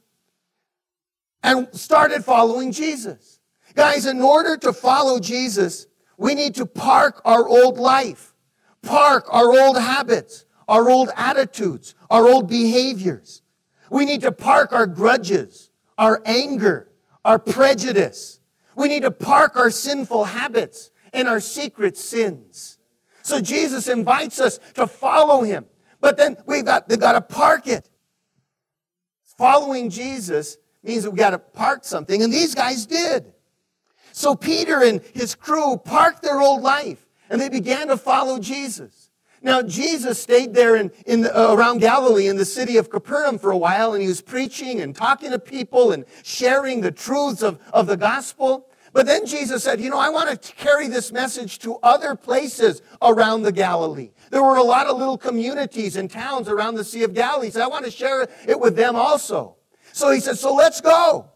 and 1.44 1.68
started 1.74 2.26
following 2.26 2.72
Jesus. 2.72 3.40
Guys, 3.76 4.06
in 4.06 4.22
order 4.22 4.58
to 4.58 4.74
follow 4.74 5.20
Jesus, 5.20 5.86
we 6.18 6.34
need 6.34 6.56
to 6.56 6.66
park 6.66 7.22
our 7.26 7.48
old 7.48 7.78
life, 7.78 8.34
park 8.82 9.26
our 9.30 9.52
old 9.52 9.78
habits, 9.78 10.46
our 10.68 10.90
old 10.90 11.10
attitudes, 11.16 11.96
our 12.10 12.28
old 12.28 12.48
behaviors. 12.48 13.42
We 13.90 14.06
need 14.06 14.22
to 14.22 14.32
park 14.32 14.74
our 14.74 14.88
grudges, 14.88 15.70
our 15.98 16.22
anger, 16.26 16.90
our 17.24 17.40
prejudice. 17.40 18.40
We 18.76 18.88
need 18.88 19.04
to 19.04 19.12
park 19.12 19.56
our 19.56 19.70
sinful 19.70 20.26
habits 20.26 20.92
and 21.14 21.28
our 21.28 21.40
secret 21.40 21.98
sins. 21.98 22.78
So 23.22 23.42
Jesus 23.42 23.88
invites 23.88 24.40
us 24.40 24.60
to 24.76 24.86
follow 24.86 25.44
him. 25.44 25.66
But 26.02 26.18
then 26.18 26.38
we've 26.46 26.66
got, 26.66 26.88
they've 26.88 27.00
got 27.00 27.14
to 27.14 27.22
park 27.22 27.68
it. 27.68 27.90
Following 29.38 29.90
Jesus 29.90 30.58
means 30.84 31.06
we've 31.06 31.16
got 31.16 31.32
to 31.32 31.40
park 31.40 31.84
something, 31.84 32.22
and 32.22 32.32
these 32.32 32.54
guys 32.54 32.86
did. 32.86 33.34
So 34.12 34.36
Peter 34.36 34.84
and 34.84 35.02
his 35.14 35.36
crew 35.36 35.78
parked 35.78 36.22
their 36.22 36.40
old 36.40 36.62
life, 36.62 37.06
and 37.30 37.42
they 37.42 37.50
began 37.50 37.88
to 37.88 37.98
follow 37.98 38.40
Jesus. 38.40 39.05
Now, 39.46 39.62
Jesus 39.62 40.20
stayed 40.20 40.56
there 40.56 40.76
in, 40.76 40.92
in 41.06 41.22
the, 41.22 41.32
uh, 41.32 41.54
around 41.54 41.78
Galilee 41.78 42.30
in 42.30 42.36
the 42.36 42.46
city 42.46 42.78
of 42.78 42.90
Capernaum 42.90 43.38
for 43.38 43.52
a 43.52 43.58
while, 43.58 43.94
and 43.94 44.02
he 44.02 44.08
was 44.08 44.20
preaching 44.20 44.82
and 44.82 44.96
talking 44.96 45.30
to 45.30 45.38
people 45.38 45.92
and 45.92 46.04
sharing 46.24 46.82
the 46.82 46.92
truths 46.92 47.44
of, 47.44 47.60
of 47.72 47.86
the 47.86 47.96
gospel. 47.96 48.68
But 48.92 49.06
then 49.06 49.24
Jesus 49.28 49.64
said, 49.64 49.80
You 49.80 49.92
know, 49.92 50.00
I 50.00 50.10
want 50.10 50.42
to 50.42 50.54
carry 50.54 50.88
this 50.88 51.12
message 51.12 51.60
to 51.60 51.76
other 51.84 52.16
places 52.16 52.82
around 53.04 53.44
the 53.44 53.52
Galilee. 53.52 54.10
There 54.32 54.42
were 54.42 54.56
a 54.56 54.64
lot 54.64 54.88
of 54.88 54.98
little 54.98 55.18
communities 55.18 55.96
and 55.96 56.10
towns 56.10 56.50
around 56.50 56.74
the 56.74 56.84
Sea 56.84 57.04
of 57.04 57.14
Galilee. 57.14 57.52
So 57.52 57.62
I 57.62 57.68
want 57.68 57.86
to 57.86 57.92
share 57.92 58.28
it 58.48 58.60
with 58.60 58.76
them 58.76 58.96
also. 58.96 59.58
So 59.94 60.10
he 60.10 60.22
said, 60.22 60.40
So 60.40 60.56
let's 60.56 60.82
go. 60.82 61.30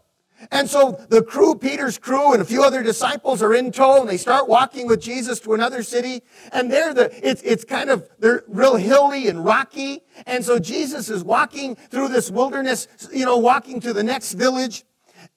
And 0.51 0.69
so 0.69 0.91
the 1.10 1.22
crew, 1.22 1.55
Peter's 1.55 1.98
crew, 1.98 2.34
and 2.34 2.41
a 2.41 2.46
few 2.46 2.63
other 2.63 2.81
disciples 2.81 3.41
are 3.41 3.53
in 3.53 3.72
tow, 3.72 4.01
and 4.01 4.10
they 4.10 4.17
start 4.17 4.48
walking 4.48 4.88
with 4.88 5.01
Jesus 5.01 5.39
to 5.41 5.53
another 5.53 5.84
city. 5.84 6.24
And 6.51 6.72
there, 6.72 6.93
the 6.93 7.12
it's 7.27 7.41
it's 7.41 7.65
kind 7.65 7.89
of 7.89 8.08
they're 8.19 8.43
real 8.48 8.77
hilly 8.77 9.27
and 9.27 9.43
rocky. 9.43 10.01
And 10.25 10.43
so 10.43 10.58
Jesus 10.60 11.10
is 11.10 11.24
walking 11.24 11.75
through 11.75 12.10
this 12.10 12.31
wilderness, 12.31 12.88
you 13.13 13.25
know, 13.25 13.38
walking 13.38 13.79
to 13.81 13.93
the 13.93 14.03
next 14.03 14.34
village. 14.34 14.86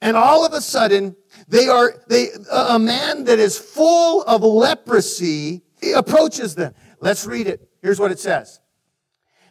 And 0.00 0.16
all 0.16 0.46
of 0.46 0.52
a 0.52 0.60
sudden, 0.60 1.16
they 1.48 1.66
are 1.66 1.94
they 2.08 2.28
a 2.50 2.78
man 2.78 3.24
that 3.24 3.38
is 3.38 3.58
full 3.58 4.22
of 4.22 4.42
leprosy 4.42 5.62
approaches 5.96 6.54
them. 6.54 6.74
Let's 7.00 7.26
read 7.26 7.48
it. 7.48 7.68
Here's 7.82 7.98
what 7.98 8.12
it 8.12 8.20
says. 8.20 8.60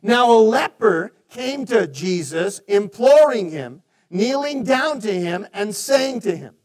Now 0.02 0.32
a 0.32 0.40
leper 0.40 1.14
came 1.30 1.66
to 1.66 1.88
Jesus, 1.88 2.60
imploring 2.68 3.52
him 3.52 3.82
kneeling 4.12 4.64
down 4.64 5.00
to 5.02 5.12
him 5.12 5.48
and 5.54 5.76
saying 5.76 6.22
to 6.22 6.36
him, 6.36 6.56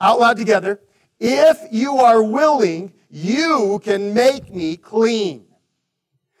out 0.00 0.20
loud 0.20 0.36
together, 0.36 0.80
if 1.18 1.58
you 1.70 1.98
are 1.98 2.22
willing, 2.22 2.92
you 3.08 3.80
can 3.84 4.12
make 4.14 4.52
me 4.52 4.76
clean. 4.76 5.46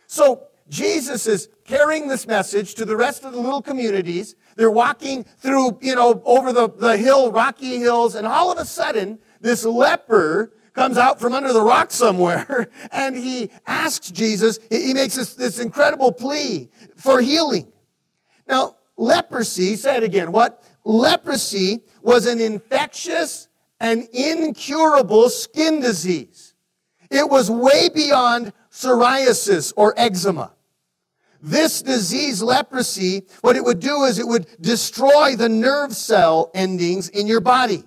So 0.06 0.48
Jesus 0.68 1.26
is 1.26 1.48
carrying 1.64 2.08
this 2.08 2.26
message 2.26 2.74
to 2.74 2.84
the 2.84 2.96
rest 2.96 3.24
of 3.24 3.32
the 3.32 3.40
little 3.40 3.62
communities. 3.62 4.34
They're 4.56 4.70
walking 4.70 5.24
through, 5.24 5.78
you 5.80 5.94
know, 5.94 6.22
over 6.24 6.52
the, 6.52 6.68
the 6.68 6.96
hill, 6.96 7.30
rocky 7.30 7.78
hills, 7.78 8.14
and 8.14 8.26
all 8.26 8.50
of 8.50 8.58
a 8.58 8.64
sudden, 8.64 9.18
this 9.40 9.64
leper 9.64 10.52
comes 10.72 10.96
out 10.96 11.20
from 11.20 11.34
under 11.34 11.52
the 11.52 11.62
rock 11.62 11.90
somewhere 11.90 12.68
and 12.92 13.16
he 13.16 13.50
asks 13.66 14.10
Jesus, 14.10 14.58
he 14.70 14.94
makes 14.94 15.14
this, 15.14 15.34
this 15.34 15.58
incredible 15.58 16.12
plea 16.12 16.70
for 16.96 17.20
healing. 17.20 17.70
Now, 18.46 18.76
leprosy, 19.02 19.74
say 19.76 19.96
it 19.96 20.02
again, 20.02 20.32
what? 20.32 20.62
Leprosy 20.84 21.82
was 22.02 22.26
an 22.26 22.40
infectious 22.40 23.48
and 23.80 24.08
incurable 24.12 25.28
skin 25.28 25.80
disease. 25.80 26.54
It 27.10 27.28
was 27.28 27.50
way 27.50 27.88
beyond 27.88 28.52
psoriasis 28.70 29.72
or 29.76 29.92
eczema. 29.96 30.52
This 31.42 31.82
disease, 31.82 32.40
leprosy, 32.40 33.26
what 33.40 33.56
it 33.56 33.64
would 33.64 33.80
do 33.80 34.04
is 34.04 34.20
it 34.20 34.28
would 34.28 34.46
destroy 34.60 35.34
the 35.34 35.48
nerve 35.48 35.94
cell 35.94 36.52
endings 36.54 37.08
in 37.08 37.26
your 37.26 37.40
body. 37.40 37.82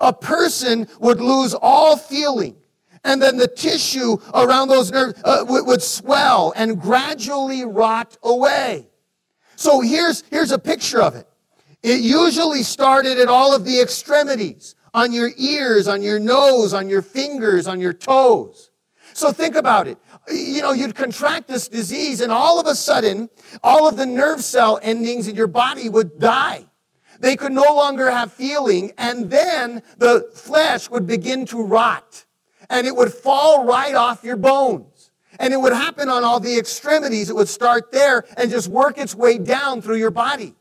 A 0.00 0.12
person 0.12 0.88
would 0.98 1.20
lose 1.20 1.54
all 1.54 1.96
feeling, 1.96 2.56
and 3.04 3.22
then 3.22 3.36
the 3.36 3.46
tissue 3.46 4.16
around 4.34 4.68
those 4.68 4.90
nerves 4.90 5.14
uh, 5.24 5.44
would, 5.48 5.66
would 5.66 5.82
swell 5.82 6.52
and 6.56 6.80
gradually 6.80 7.64
rot 7.64 8.18
away. 8.24 8.88
So 9.56 9.80
here's, 9.80 10.24
here's 10.30 10.52
a 10.52 10.58
picture 10.58 11.02
of 11.02 11.14
it. 11.14 11.28
It 11.82 12.00
usually 12.00 12.62
started 12.62 13.18
at 13.18 13.28
all 13.28 13.54
of 13.54 13.64
the 13.64 13.80
extremities, 13.80 14.74
on 14.94 15.12
your 15.12 15.30
ears, 15.36 15.88
on 15.88 16.02
your 16.02 16.18
nose, 16.18 16.72
on 16.72 16.88
your 16.88 17.02
fingers, 17.02 17.66
on 17.66 17.80
your 17.80 17.92
toes. 17.92 18.70
So 19.12 19.32
think 19.32 19.54
about 19.54 19.86
it. 19.86 19.98
You 20.28 20.62
know, 20.62 20.72
you'd 20.72 20.94
contract 20.94 21.46
this 21.46 21.68
disease 21.68 22.20
and 22.20 22.32
all 22.32 22.58
of 22.58 22.66
a 22.66 22.74
sudden, 22.74 23.28
all 23.62 23.86
of 23.86 23.96
the 23.96 24.06
nerve 24.06 24.42
cell 24.42 24.80
endings 24.82 25.28
in 25.28 25.36
your 25.36 25.46
body 25.46 25.88
would 25.88 26.18
die. 26.18 26.64
They 27.20 27.36
could 27.36 27.52
no 27.52 27.74
longer 27.74 28.10
have 28.10 28.32
feeling 28.32 28.92
and 28.98 29.30
then 29.30 29.82
the 29.98 30.30
flesh 30.34 30.90
would 30.90 31.06
begin 31.06 31.46
to 31.46 31.62
rot. 31.62 32.24
and 32.70 32.86
it 32.86 32.96
would 32.96 33.12
fall 33.12 33.64
right 33.66 33.94
off 33.94 34.24
your 34.24 34.36
bones. 34.36 34.93
And 35.38 35.52
it 35.52 35.60
would 35.60 35.72
happen 35.72 36.08
on 36.08 36.24
all 36.24 36.40
the 36.40 36.58
extremities. 36.58 37.30
It 37.30 37.36
would 37.36 37.48
start 37.48 37.92
there 37.92 38.24
and 38.36 38.50
just 38.50 38.68
work 38.68 38.98
its 38.98 39.14
way 39.14 39.38
down 39.38 39.82
through 39.82 39.96
your 39.96 40.10
body. 40.10 40.54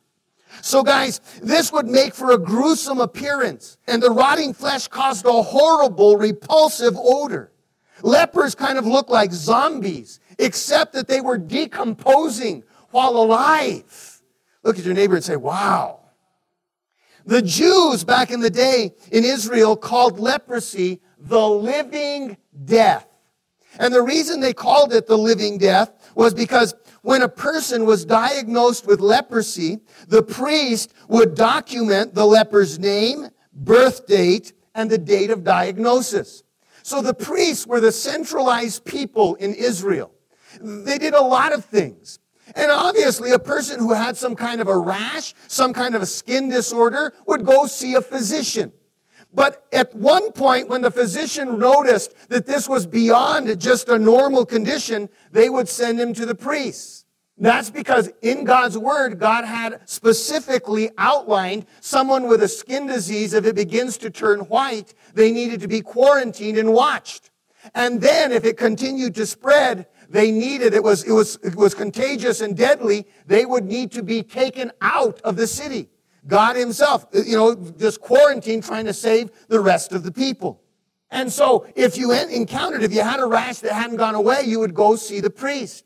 So 0.61 0.83
guys, 0.83 1.19
this 1.41 1.71
would 1.71 1.87
make 1.87 2.13
for 2.13 2.31
a 2.31 2.37
gruesome 2.37 2.99
appearance, 2.99 3.77
and 3.87 4.01
the 4.01 4.11
rotting 4.11 4.53
flesh 4.53 4.87
caused 4.87 5.25
a 5.25 5.41
horrible, 5.41 6.15
repulsive 6.17 6.93
odor. 6.95 7.51
Lepers 8.03 8.53
kind 8.53 8.77
of 8.77 8.85
looked 8.85 9.09
like 9.09 9.31
zombies, 9.31 10.19
except 10.37 10.93
that 10.93 11.07
they 11.07 11.21
were 11.21 11.37
decomposing 11.37 12.63
while 12.91 13.17
alive. 13.17 14.21
Look 14.63 14.77
at 14.77 14.85
your 14.85 14.93
neighbor 14.93 15.15
and 15.15 15.23
say, 15.23 15.35
wow. 15.35 15.99
The 17.25 17.41
Jews 17.41 18.03
back 18.03 18.31
in 18.31 18.41
the 18.41 18.49
day 18.49 18.93
in 19.11 19.23
Israel 19.23 19.75
called 19.75 20.19
leprosy 20.19 21.01
the 21.17 21.47
living 21.47 22.37
death. 22.65 23.07
And 23.79 23.93
the 23.93 24.01
reason 24.01 24.39
they 24.39 24.53
called 24.53 24.93
it 24.93 25.07
the 25.07 25.17
living 25.17 25.57
death 25.57 25.91
was 26.15 26.33
because 26.33 26.75
when 27.01 27.21
a 27.21 27.29
person 27.29 27.85
was 27.85 28.05
diagnosed 28.05 28.85
with 28.85 28.99
leprosy, 28.99 29.79
the 30.07 30.23
priest 30.23 30.93
would 31.07 31.35
document 31.35 32.13
the 32.13 32.25
leper's 32.25 32.79
name, 32.79 33.29
birth 33.53 34.05
date, 34.07 34.53
and 34.75 34.89
the 34.89 34.97
date 34.97 35.29
of 35.29 35.43
diagnosis. 35.43 36.43
So 36.83 37.01
the 37.01 37.13
priests 37.13 37.65
were 37.65 37.79
the 37.79 37.91
centralized 37.91 38.85
people 38.85 39.35
in 39.35 39.53
Israel. 39.53 40.11
They 40.61 40.97
did 40.97 41.13
a 41.13 41.21
lot 41.21 41.53
of 41.53 41.65
things. 41.65 42.19
And 42.55 42.69
obviously, 42.69 43.31
a 43.31 43.39
person 43.39 43.79
who 43.79 43.93
had 43.93 44.17
some 44.17 44.35
kind 44.35 44.61
of 44.61 44.67
a 44.67 44.77
rash, 44.77 45.33
some 45.47 45.73
kind 45.73 45.95
of 45.95 46.01
a 46.01 46.05
skin 46.05 46.49
disorder, 46.49 47.13
would 47.25 47.45
go 47.45 47.65
see 47.67 47.95
a 47.95 48.01
physician. 48.01 48.71
But 49.33 49.65
at 49.73 49.95
one 49.95 50.31
point, 50.31 50.69
when 50.69 50.81
the 50.81 50.91
physician 50.91 51.57
noticed 51.57 52.13
that 52.29 52.45
this 52.45 52.69
was 52.69 52.85
beyond 52.85 53.59
just 53.59 53.89
a 53.89 53.97
normal 53.97 54.45
condition, 54.45 55.09
they 55.31 55.49
would 55.49 55.67
send 55.67 55.99
him 55.99 56.13
to 56.13 56.25
the 56.25 56.35
priests. 56.35 57.05
That's 57.37 57.71
because 57.71 58.11
in 58.21 58.43
God's 58.43 58.77
word, 58.77 59.19
God 59.19 59.43
had 59.43 59.89
specifically 59.89 60.91
outlined 60.99 61.65
someone 61.81 62.27
with 62.27 62.43
a 62.43 62.47
skin 62.47 62.85
disease, 62.85 63.33
if 63.33 63.45
it 63.45 63.55
begins 63.55 63.97
to 63.97 64.11
turn 64.11 64.41
white, 64.41 64.93
they 65.15 65.31
needed 65.31 65.59
to 65.61 65.67
be 65.67 65.81
quarantined 65.81 66.59
and 66.59 66.71
watched. 66.71 67.31
And 67.73 67.99
then 68.01 68.31
if 68.31 68.45
it 68.45 68.55
continued 68.55 69.15
to 69.15 69.25
spread, 69.25 69.87
they 70.09 70.31
needed, 70.31 70.75
it 70.75 70.83
was, 70.83 71.03
it 71.05 71.11
was, 71.11 71.39
it 71.43 71.55
was 71.55 71.73
contagious 71.73 72.41
and 72.41 72.55
deadly, 72.55 73.07
they 73.25 73.45
would 73.45 73.65
need 73.65 73.91
to 73.93 74.03
be 74.03 74.21
taken 74.21 74.71
out 74.79 75.19
of 75.21 75.35
the 75.35 75.47
city. 75.47 75.89
God 76.27 76.55
himself, 76.55 77.05
you 77.13 77.35
know, 77.37 77.55
just 77.77 78.01
quarantined 78.01 78.63
trying 78.63 78.85
to 78.85 78.93
save 78.93 79.29
the 79.47 79.59
rest 79.59 79.91
of 79.91 80.03
the 80.03 80.11
people. 80.11 80.61
And 81.11 81.31
so 81.31 81.67
if 81.75 81.97
you 81.97 82.11
encountered, 82.11 82.81
if 82.83 82.93
you 82.93 83.01
had 83.01 83.19
a 83.19 83.25
rash 83.25 83.59
that 83.59 83.73
hadn't 83.73 83.97
gone 83.97 84.15
away, 84.15 84.43
you 84.45 84.59
would 84.59 84.73
go 84.73 84.95
see 84.95 85.19
the 85.19 85.29
priest. 85.29 85.85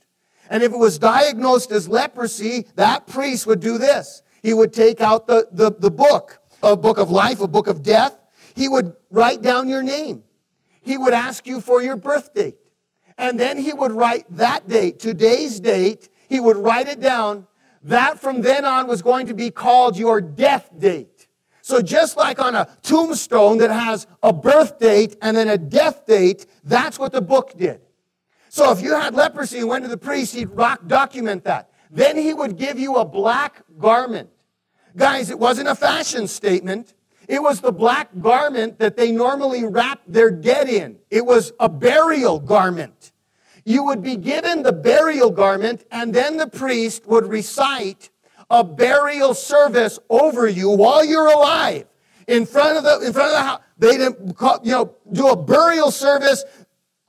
And 0.50 0.64
if 0.64 0.72
it 0.72 0.78
was 0.78 0.98
diagnosed 0.98 1.72
as 1.72 1.90
leprosy, 1.90 2.68
that 2.76 3.08
priest 3.08 3.46
would 3.48 3.60
do 3.60 3.78
this. 3.78 4.22
He 4.42 4.54
would 4.54 4.72
take 4.72 5.02
out 5.02 5.28
the, 5.28 5.48
the, 5.52 5.72
the 5.72 5.92
book, 5.92 6.40
a 6.64 6.78
book 6.78 6.98
of 6.98 7.12
life, 7.12 7.42
a 7.42 7.48
book 7.48 7.68
of 7.68 7.84
death. 7.84 8.18
He 8.56 8.70
would 8.70 8.96
write 9.10 9.42
down 9.42 9.68
your 9.68 9.84
name. 9.84 10.24
He 10.82 10.98
would 10.98 11.14
ask 11.14 11.46
you 11.46 11.60
for 11.60 11.82
your 11.82 11.98
birth 11.98 12.34
date. 12.34 12.56
And 13.18 13.38
then 13.38 13.58
he 13.58 13.74
would 13.74 13.92
write 13.92 14.26
that 14.38 14.70
date, 14.70 15.00
today's 15.00 15.60
date, 15.60 16.10
he 16.30 16.40
would 16.40 16.58
write 16.58 16.88
it 16.88 17.00
down. 17.00 17.48
That 17.88 18.20
from 18.20 18.42
then 18.42 18.66
on 18.66 18.88
was 18.88 19.02
going 19.02 19.28
to 19.28 19.34
be 19.34 19.50
called 19.50 19.98
your 19.98 20.20
death 20.20 20.70
date. 20.78 21.28
So 21.62 21.82
just 21.82 22.18
like 22.18 22.38
on 22.38 22.54
a 22.54 22.68
tombstone 22.82 23.60
that 23.60 23.72
has 23.72 24.08
a 24.22 24.34
birth 24.34 24.78
date 24.78 25.16
and 25.22 25.36
then 25.36 25.48
a 25.48 25.58
death 25.58 26.06
date, 26.06 26.46
that's 26.66 27.00
what 27.00 27.14
the 27.14 27.22
book 27.22 27.54
did. 27.58 27.80
So 28.50 28.72
if 28.72 28.82
you 28.82 28.94
had 28.94 29.16
leprosy 29.16 29.60
and 29.60 29.70
went 29.70 29.86
to 29.86 29.90
the 29.90 29.98
priest, 29.98 30.36
he'd 30.36 30.50
rock 30.50 30.86
document 30.88 31.46
that. 31.46 31.72
Then 31.90 32.18
he 32.18 32.34
would 32.34 32.58
give 32.58 32.78
you 32.78 32.96
a 32.96 33.06
black 33.06 33.64
garment. 33.80 34.30
Guys, 34.98 35.30
it 35.30 35.40
wasn't 35.40 35.70
a 35.70 35.76
fashion 35.76 36.28
statement. 36.28 36.94
It 37.30 37.42
was 37.42 37.62
the 37.62 37.72
black 37.72 38.10
garment 38.20 38.80
that 38.80 38.98
they 38.98 39.14
normally 39.14 39.64
wrap 39.64 40.02
their 40.08 40.30
dead 40.30 40.68
in. 40.68 40.98
It 41.10 41.26
was 41.26 41.54
a 41.58 41.70
burial 41.70 42.40
garment. 42.40 42.97
You 43.68 43.84
would 43.84 44.02
be 44.02 44.16
given 44.16 44.64
the 44.64 44.72
burial 44.72 45.30
garment, 45.30 45.84
and 45.92 46.14
then 46.14 46.38
the 46.38 46.48
priest 46.48 47.06
would 47.06 47.28
recite 47.28 48.10
a 48.50 48.64
burial 48.64 49.34
service 49.34 50.00
over 50.10 50.48
you 50.48 50.70
while 50.70 51.04
you're 51.04 51.28
alive. 51.28 51.86
In 52.30 52.46
front 52.46 52.78
of 52.78 52.86
the, 52.86 53.06
in 53.06 53.12
front 53.12 53.28
of 53.28 53.34
the 53.34 53.42
house, 53.42 53.60
they'd, 53.78 54.00
you 54.64 54.72
know, 54.72 54.96
do 55.12 55.28
a 55.28 55.36
burial 55.36 55.92
service 55.92 56.46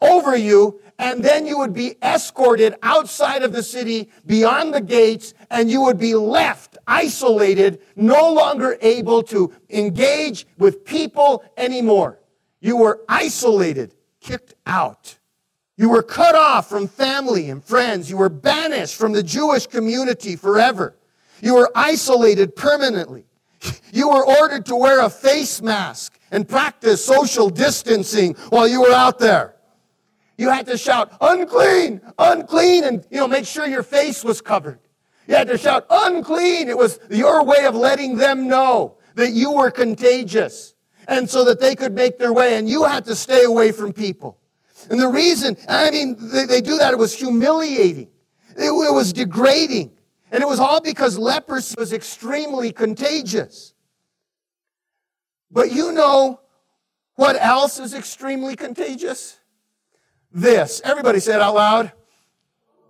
over 0.01 0.37
you, 0.37 0.81
and 0.99 1.25
then 1.25 1.47
you 1.47 1.59
would 1.59 1.73
be 1.73 1.94
escorted 2.03 2.75
outside 2.83 3.44
of 3.44 3.53
the 3.53 3.62
city 3.62 4.11
beyond 4.27 4.75
the 4.75 4.81
gates 4.81 5.35
and 5.51 5.71
you 5.71 5.83
would 5.83 5.99
be 5.99 6.16
left 6.16 6.77
isolated, 6.88 7.81
no 7.94 8.33
longer 8.33 8.77
able 8.81 9.23
to 9.23 9.53
engage 9.71 10.44
with 10.59 10.85
people 10.85 11.44
anymore. 11.57 12.18
You 12.61 12.79
were 12.79 13.05
isolated, 13.09 13.94
kicked 14.21 14.55
out. 14.66 15.17
You 15.79 15.88
were 15.88 16.03
cut 16.03 16.35
off 16.35 16.69
from 16.69 16.88
family 16.88 17.49
and 17.51 17.62
friends. 17.62 18.11
You 18.11 18.17
were 18.17 18.29
banished 18.29 18.97
from 18.97 19.12
the 19.12 19.23
Jewish 19.23 19.69
community 19.69 20.35
forever. 20.35 20.97
You 21.41 21.55
were 21.55 21.71
isolated 21.73 22.57
permanently. 22.57 23.27
You 23.93 24.09
were 24.09 24.27
ordered 24.27 24.67
to 24.67 24.77
wear 24.77 25.01
a 25.01 25.09
face 25.09 25.62
mask 25.62 26.19
and 26.33 26.49
practice 26.49 27.05
social 27.05 27.49
distancing 27.49 28.35
while 28.51 28.67
you 28.67 28.83
were 28.83 28.93
out 28.93 29.21
there. 29.21 29.55
You 30.37 30.51
had 30.51 30.67
to 30.67 30.77
shout, 30.77 31.12
unclean, 31.21 32.01
unclean, 32.19 32.83
and, 32.83 33.07
you 33.09 33.19
know, 33.19 33.29
make 33.29 33.47
sure 33.47 33.64
your 33.67 33.85
face 33.85 34.25
was 34.25 34.41
covered. 34.41 34.81
You 35.29 35.37
had 35.37 35.47
to 35.47 35.59
shout, 35.59 35.87
unclean. 35.91 36.69
It 36.69 36.77
was 36.77 36.99
your 37.09 37.45
way 37.45 37.67
of 37.67 37.77
letting 37.77 38.17
them 38.17 38.49
know 38.49 38.97
that 39.14 39.31
you 39.31 39.53
were 39.53 39.71
contagious. 39.71 40.75
And 41.07 41.31
so 41.31 41.45
that 41.45 41.61
they 41.61 41.75
could 41.75 41.95
make 41.95 42.19
their 42.19 42.33
way, 42.33 42.57
and 42.57 42.69
you 42.69 42.85
had 42.85 43.05
to 43.07 43.14
stay 43.14 43.45
away 43.45 43.73
from 43.73 43.93
people. 43.93 44.38
And 44.90 45.01
the 45.01 45.09
reason, 45.09 45.57
I 45.68 45.90
mean, 45.90 46.16
they, 46.18 46.44
they 46.44 46.61
do 46.61 46.79
that, 46.79 46.92
it 46.92 46.98
was 46.98 47.14
humiliating. 47.14 48.09
It, 48.57 48.70
it 48.70 48.94
was 48.94 49.12
degrading. 49.12 49.92
And 50.31 50.42
it 50.42 50.46
was 50.46 50.61
all 50.61 50.81
because 50.81 51.18
leprosy 51.18 51.74
was 51.79 51.92
extremely 51.92 52.72
contagious. 52.72 53.74
But 55.51 55.72
you 55.72 55.92
know 55.92 56.40
what 57.14 57.37
else 57.40 57.79
is 57.79 57.94
extremely 57.94 58.57
contagious? 58.57 59.38
this. 60.33 60.81
Everybody 60.85 61.20
say 61.20 61.35
it 61.35 61.40
out 61.40 61.55
loud. 61.55 61.92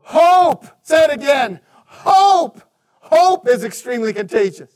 Hope. 0.02 0.66
Say 0.82 1.04
it 1.04 1.10
again. 1.10 1.60
Hope. 1.86 2.62
Hope 3.00 3.48
is 3.48 3.64
extremely 3.64 4.12
contagious. 4.12 4.70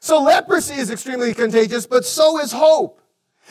So 0.00 0.22
leprosy 0.22 0.74
is 0.74 0.90
extremely 0.90 1.34
contagious, 1.34 1.86
but 1.86 2.04
so 2.04 2.38
is 2.40 2.52
hope. 2.52 2.99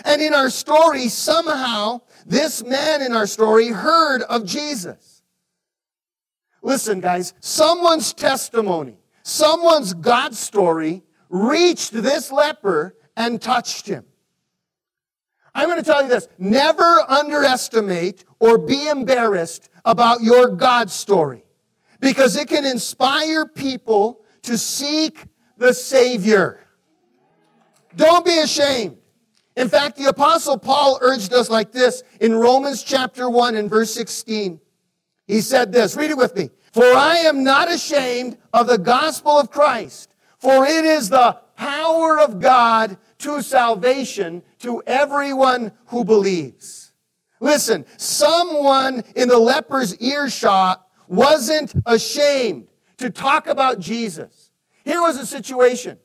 And 0.05 0.21
in 0.21 0.33
our 0.33 0.49
story, 0.49 1.07
somehow, 1.07 2.01
this 2.25 2.63
man 2.63 3.01
in 3.01 3.13
our 3.13 3.27
story 3.27 3.67
heard 3.67 4.21
of 4.23 4.45
Jesus. 4.45 5.23
Listen, 6.62 6.99
guys, 6.99 7.33
someone's 7.39 8.13
testimony, 8.13 8.97
someone's 9.23 9.93
God 9.93 10.35
story 10.35 11.03
reached 11.29 11.93
this 11.93 12.31
leper 12.31 12.95
and 13.15 13.41
touched 13.41 13.88
him. 13.88 14.05
I'm 15.55 15.67
going 15.67 15.79
to 15.79 15.85
tell 15.85 16.03
you 16.03 16.09
this 16.09 16.27
never 16.38 17.03
underestimate 17.07 18.23
or 18.39 18.57
be 18.57 18.88
embarrassed 18.88 19.69
about 19.85 20.21
your 20.21 20.49
God 20.49 20.89
story 20.89 21.43
because 21.99 22.35
it 22.35 22.47
can 22.47 22.65
inspire 22.65 23.45
people 23.45 24.21
to 24.43 24.57
seek 24.57 25.25
the 25.57 25.73
Savior. 25.73 26.62
Don't 27.95 28.25
be 28.25 28.39
ashamed. 28.39 28.98
In 29.59 29.67
fact, 29.67 29.97
the 29.97 30.05
Apostle 30.05 30.57
Paul 30.57 30.99
urged 31.01 31.33
us 31.33 31.49
like 31.49 31.73
this 31.73 32.01
in 32.21 32.33
Romans 32.33 32.81
chapter 32.81 33.29
1 33.29 33.55
and 33.55 33.69
verse 33.69 33.93
16. 33.93 34.57
He 35.27 35.41
said 35.41 35.73
this, 35.73 35.97
read 35.97 36.11
it 36.11 36.17
with 36.17 36.33
me. 36.33 36.49
For 36.71 36.85
I 36.85 37.17
am 37.17 37.43
not 37.43 37.69
ashamed 37.69 38.37
of 38.53 38.67
the 38.67 38.77
gospel 38.77 39.37
of 39.37 39.51
Christ, 39.51 40.13
for 40.37 40.65
it 40.65 40.85
is 40.85 41.09
the 41.09 41.37
power 41.57 42.17
of 42.21 42.39
God 42.39 42.97
to 43.17 43.41
salvation 43.41 44.43
to 44.59 44.81
everyone 44.87 45.73
who 45.87 46.05
believes. 46.05 46.93
Listen, 47.41 47.85
someone 47.97 49.03
in 49.17 49.27
the 49.27 49.37
leper's 49.37 49.93
earshot 49.97 50.87
wasn't 51.09 51.73
ashamed 51.85 52.69
to 52.95 53.09
talk 53.09 53.47
about 53.47 53.79
Jesus. 53.79 54.51
Here 54.85 55.01
was 55.01 55.17
a 55.17 55.25
situation. 55.25 55.97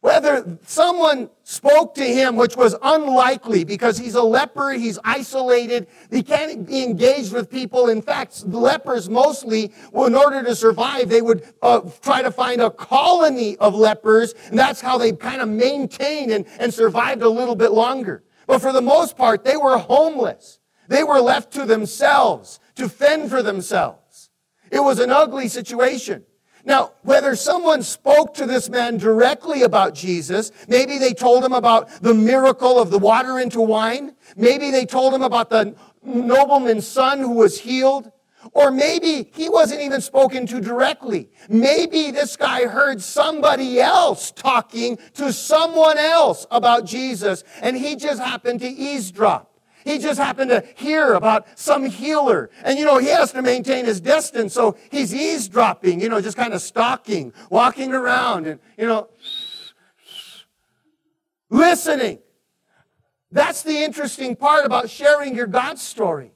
Whether 0.00 0.58
someone 0.64 1.28
spoke 1.42 1.94
to 1.96 2.04
him, 2.04 2.36
which 2.36 2.56
was 2.56 2.74
unlikely 2.82 3.64
because 3.64 3.98
he's 3.98 4.14
a 4.14 4.22
leper, 4.22 4.70
he's 4.72 4.98
isolated, 5.04 5.88
he 6.10 6.22
can't 6.22 6.66
be 6.66 6.82
engaged 6.82 7.34
with 7.34 7.50
people. 7.50 7.90
In 7.90 8.00
fact, 8.00 8.46
lepers 8.46 9.10
mostly, 9.10 9.72
in 9.92 10.14
order 10.14 10.42
to 10.42 10.56
survive, 10.56 11.10
they 11.10 11.20
would 11.20 11.44
uh, 11.60 11.80
try 12.00 12.22
to 12.22 12.30
find 12.30 12.62
a 12.62 12.70
colony 12.70 13.58
of 13.58 13.74
lepers, 13.74 14.34
and 14.48 14.58
that's 14.58 14.80
how 14.80 14.96
they 14.96 15.12
kind 15.12 15.42
of 15.42 15.50
maintained 15.50 16.32
and, 16.32 16.46
and 16.58 16.72
survived 16.72 17.20
a 17.20 17.28
little 17.28 17.56
bit 17.56 17.72
longer. 17.72 18.24
But 18.46 18.60
for 18.62 18.72
the 18.72 18.82
most 18.82 19.18
part, 19.18 19.44
they 19.44 19.58
were 19.58 19.76
homeless. 19.76 20.60
They 20.88 21.04
were 21.04 21.20
left 21.20 21.52
to 21.52 21.66
themselves 21.66 22.58
to 22.76 22.88
fend 22.88 23.28
for 23.28 23.42
themselves. 23.42 24.30
It 24.70 24.80
was 24.80 24.98
an 24.98 25.10
ugly 25.10 25.48
situation. 25.48 26.24
Now, 26.64 26.92
whether 27.02 27.34
someone 27.36 27.82
spoke 27.82 28.34
to 28.34 28.46
this 28.46 28.68
man 28.68 28.98
directly 28.98 29.62
about 29.62 29.94
Jesus, 29.94 30.52
maybe 30.68 30.98
they 30.98 31.14
told 31.14 31.44
him 31.44 31.52
about 31.52 31.88
the 32.02 32.14
miracle 32.14 32.78
of 32.78 32.90
the 32.90 32.98
water 32.98 33.38
into 33.38 33.60
wine, 33.60 34.14
maybe 34.36 34.70
they 34.70 34.84
told 34.84 35.14
him 35.14 35.22
about 35.22 35.50
the 35.50 35.74
nobleman's 36.02 36.86
son 36.86 37.18
who 37.18 37.32
was 37.32 37.60
healed, 37.60 38.10
or 38.52 38.70
maybe 38.70 39.30
he 39.34 39.48
wasn't 39.48 39.80
even 39.80 40.00
spoken 40.00 40.46
to 40.46 40.60
directly. 40.60 41.30
Maybe 41.48 42.10
this 42.10 42.36
guy 42.36 42.66
heard 42.66 43.02
somebody 43.02 43.80
else 43.80 44.30
talking 44.30 44.98
to 45.14 45.32
someone 45.32 45.98
else 45.98 46.46
about 46.50 46.84
Jesus, 46.86 47.44
and 47.60 47.76
he 47.76 47.96
just 47.96 48.20
happened 48.20 48.60
to 48.60 48.68
eavesdrop. 48.68 49.49
He 49.84 49.98
just 49.98 50.18
happened 50.20 50.50
to 50.50 50.64
hear 50.76 51.14
about 51.14 51.46
some 51.58 51.84
healer. 51.86 52.50
And 52.62 52.78
you 52.78 52.84
know, 52.84 52.98
he 52.98 53.08
has 53.08 53.32
to 53.32 53.42
maintain 53.42 53.84
his 53.84 54.00
distance, 54.00 54.54
so 54.54 54.76
he's 54.90 55.14
eavesdropping, 55.14 56.00
you 56.00 56.08
know, 56.08 56.20
just 56.20 56.36
kind 56.36 56.52
of 56.52 56.62
stalking, 56.62 57.32
walking 57.50 57.92
around 57.92 58.46
and, 58.46 58.60
you 58.76 58.86
know, 58.86 59.08
listening. 61.48 62.18
That's 63.32 63.62
the 63.62 63.82
interesting 63.84 64.36
part 64.36 64.66
about 64.66 64.90
sharing 64.90 65.36
your 65.36 65.46
God 65.46 65.78
story. 65.78 66.32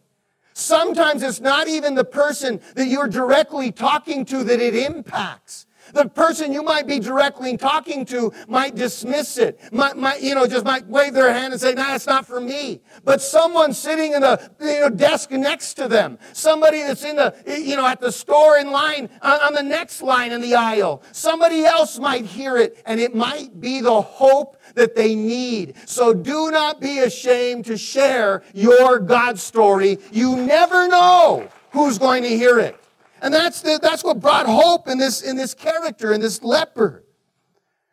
Sometimes 0.52 1.24
it's 1.24 1.40
not 1.40 1.66
even 1.66 1.96
the 1.96 2.04
person 2.04 2.60
that 2.76 2.86
you're 2.86 3.08
directly 3.08 3.72
talking 3.72 4.24
to 4.26 4.44
that 4.44 4.60
it 4.60 4.76
impacts. 4.76 5.66
The 5.94 6.08
person 6.08 6.52
you 6.52 6.62
might 6.62 6.86
be 6.86 6.98
directly 6.98 7.56
talking 7.56 8.04
to 8.06 8.32
might 8.48 8.74
dismiss 8.74 9.38
it, 9.38 9.60
might, 9.72 9.96
might, 9.96 10.20
you 10.20 10.34
know, 10.34 10.46
just 10.46 10.64
might 10.64 10.86
wave 10.86 11.14
their 11.14 11.32
hand 11.32 11.52
and 11.52 11.60
say, 11.60 11.72
nah, 11.72 11.94
it's 11.94 12.06
not 12.06 12.26
for 12.26 12.40
me. 12.40 12.80
But 13.04 13.22
someone 13.22 13.72
sitting 13.72 14.12
in 14.12 14.20
the, 14.20 14.50
you 14.60 14.80
know, 14.80 14.90
desk 14.90 15.30
next 15.30 15.74
to 15.74 15.88
them, 15.88 16.18
somebody 16.32 16.82
that's 16.82 17.04
in 17.04 17.16
the, 17.16 17.34
you 17.46 17.76
know, 17.76 17.86
at 17.86 18.00
the 18.00 18.10
store 18.10 18.58
in 18.58 18.72
line, 18.72 19.08
on, 19.22 19.40
on 19.40 19.54
the 19.54 19.62
next 19.62 20.02
line 20.02 20.32
in 20.32 20.40
the 20.40 20.56
aisle, 20.56 21.02
somebody 21.12 21.64
else 21.64 21.98
might 21.98 22.24
hear 22.24 22.56
it 22.56 22.82
and 22.86 23.00
it 23.00 23.14
might 23.14 23.60
be 23.60 23.80
the 23.80 24.02
hope 24.02 24.60
that 24.74 24.96
they 24.96 25.14
need. 25.14 25.74
So 25.86 26.12
do 26.12 26.50
not 26.50 26.80
be 26.80 26.98
ashamed 26.98 27.66
to 27.66 27.76
share 27.76 28.42
your 28.52 28.98
God 28.98 29.38
story. 29.38 29.98
You 30.10 30.36
never 30.36 30.88
know 30.88 31.48
who's 31.70 31.98
going 31.98 32.24
to 32.24 32.28
hear 32.28 32.58
it. 32.58 32.83
And 33.24 33.32
that's, 33.32 33.62
the, 33.62 33.78
that's 33.80 34.04
what 34.04 34.20
brought 34.20 34.44
hope 34.44 34.86
in 34.86 34.98
this, 34.98 35.22
in 35.22 35.34
this 35.34 35.54
character, 35.54 36.12
in 36.12 36.20
this 36.20 36.42
leper. 36.42 37.04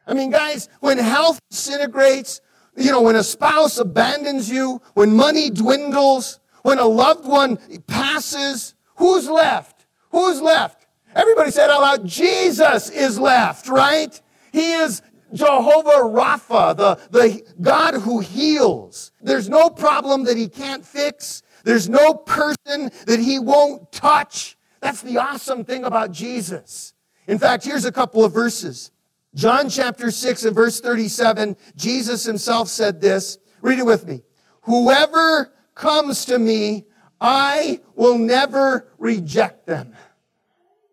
I 0.06 0.14
mean, 0.14 0.30
guys, 0.30 0.68
when 0.82 0.98
health 0.98 1.40
disintegrates, 1.50 2.42
you 2.76 2.92
know, 2.92 3.02
when 3.02 3.16
a 3.16 3.24
spouse 3.24 3.78
abandons 3.78 4.50
you, 4.50 4.82
when 4.94 5.16
money 5.16 5.50
dwindles, 5.50 6.42
when 6.64 6.80
a 6.80 6.86
loved 6.86 7.26
one 7.26 7.58
passes, 7.88 8.76
who's 8.98 9.30
left? 9.30 9.86
Who's 10.10 10.42
left? 10.42 10.86
Everybody 11.16 11.52
said 11.52 11.70
out 11.70 11.80
loud, 11.80 12.06
Jesus 12.06 12.90
is 12.90 13.18
left, 13.18 13.70
right? 13.70 14.22
He 14.52 14.74
is 14.74 15.02
Jehovah 15.32 16.10
Rapha, 16.10 16.76
the, 16.76 16.96
the 17.10 17.42
God 17.62 17.94
who 17.94 18.20
heals. 18.20 19.14
There's 19.22 19.48
no 19.48 19.70
problem 19.70 20.26
that 20.26 20.36
he 20.36 20.50
can't 20.50 20.86
fix. 20.86 21.42
There's 21.64 21.88
no 21.88 22.16
person 22.16 22.92
that 23.06 23.22
he 23.22 23.40
won't 23.40 23.94
touch. 23.94 24.58
That's 24.82 25.02
the 25.02 25.18
awesome 25.20 25.64
thing 25.64 25.84
about 25.86 26.12
Jesus. 26.12 26.94
In 27.28 27.38
fact, 27.38 27.64
here's 27.64 27.86
a 27.86 27.92
couple 27.92 28.26
of 28.26 28.34
verses. 28.34 28.92
John 29.34 29.70
chapter 29.70 30.12
6 30.12 30.44
and 30.44 30.56
verse 30.56 30.82
37, 30.82 31.56
Jesus 31.76 32.26
himself 32.26 32.68
said 32.68 33.00
this. 33.00 33.38
Read 33.62 33.80
it 33.80 33.86
with 33.86 34.06
me. 34.06 34.24
Whoever 34.64 35.54
comes 35.76 36.26
to 36.26 36.38
me, 36.38 36.86
I 37.22 37.80
will 37.96 38.18
never 38.18 38.88
reject 38.98 39.68
them. 39.68 39.94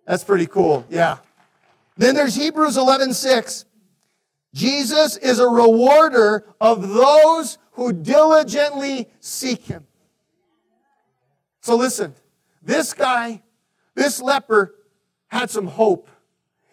That's 0.07 0.23
pretty 0.23 0.47
cool. 0.47 0.87
Yeah. 0.89 1.19
Then 1.97 2.15
there's 2.15 2.35
Hebrews 2.35 2.77
11, 2.77 3.15
6. 3.15 3.65
Jesus 4.55 5.17
is 5.17 5.39
a 5.39 5.49
rewarder 5.49 6.47
of 6.61 6.89
those 6.89 7.59
who 7.73 7.93
diligently 7.93 9.09
seek 9.21 9.63
him. 9.63 9.87
So 11.61 11.77
listen, 11.77 12.15
this 12.63 12.95
guy 12.95 13.43
this 13.99 14.21
leper 14.21 14.75
had 15.29 15.51
some 15.51 15.67
hope. 15.67 16.09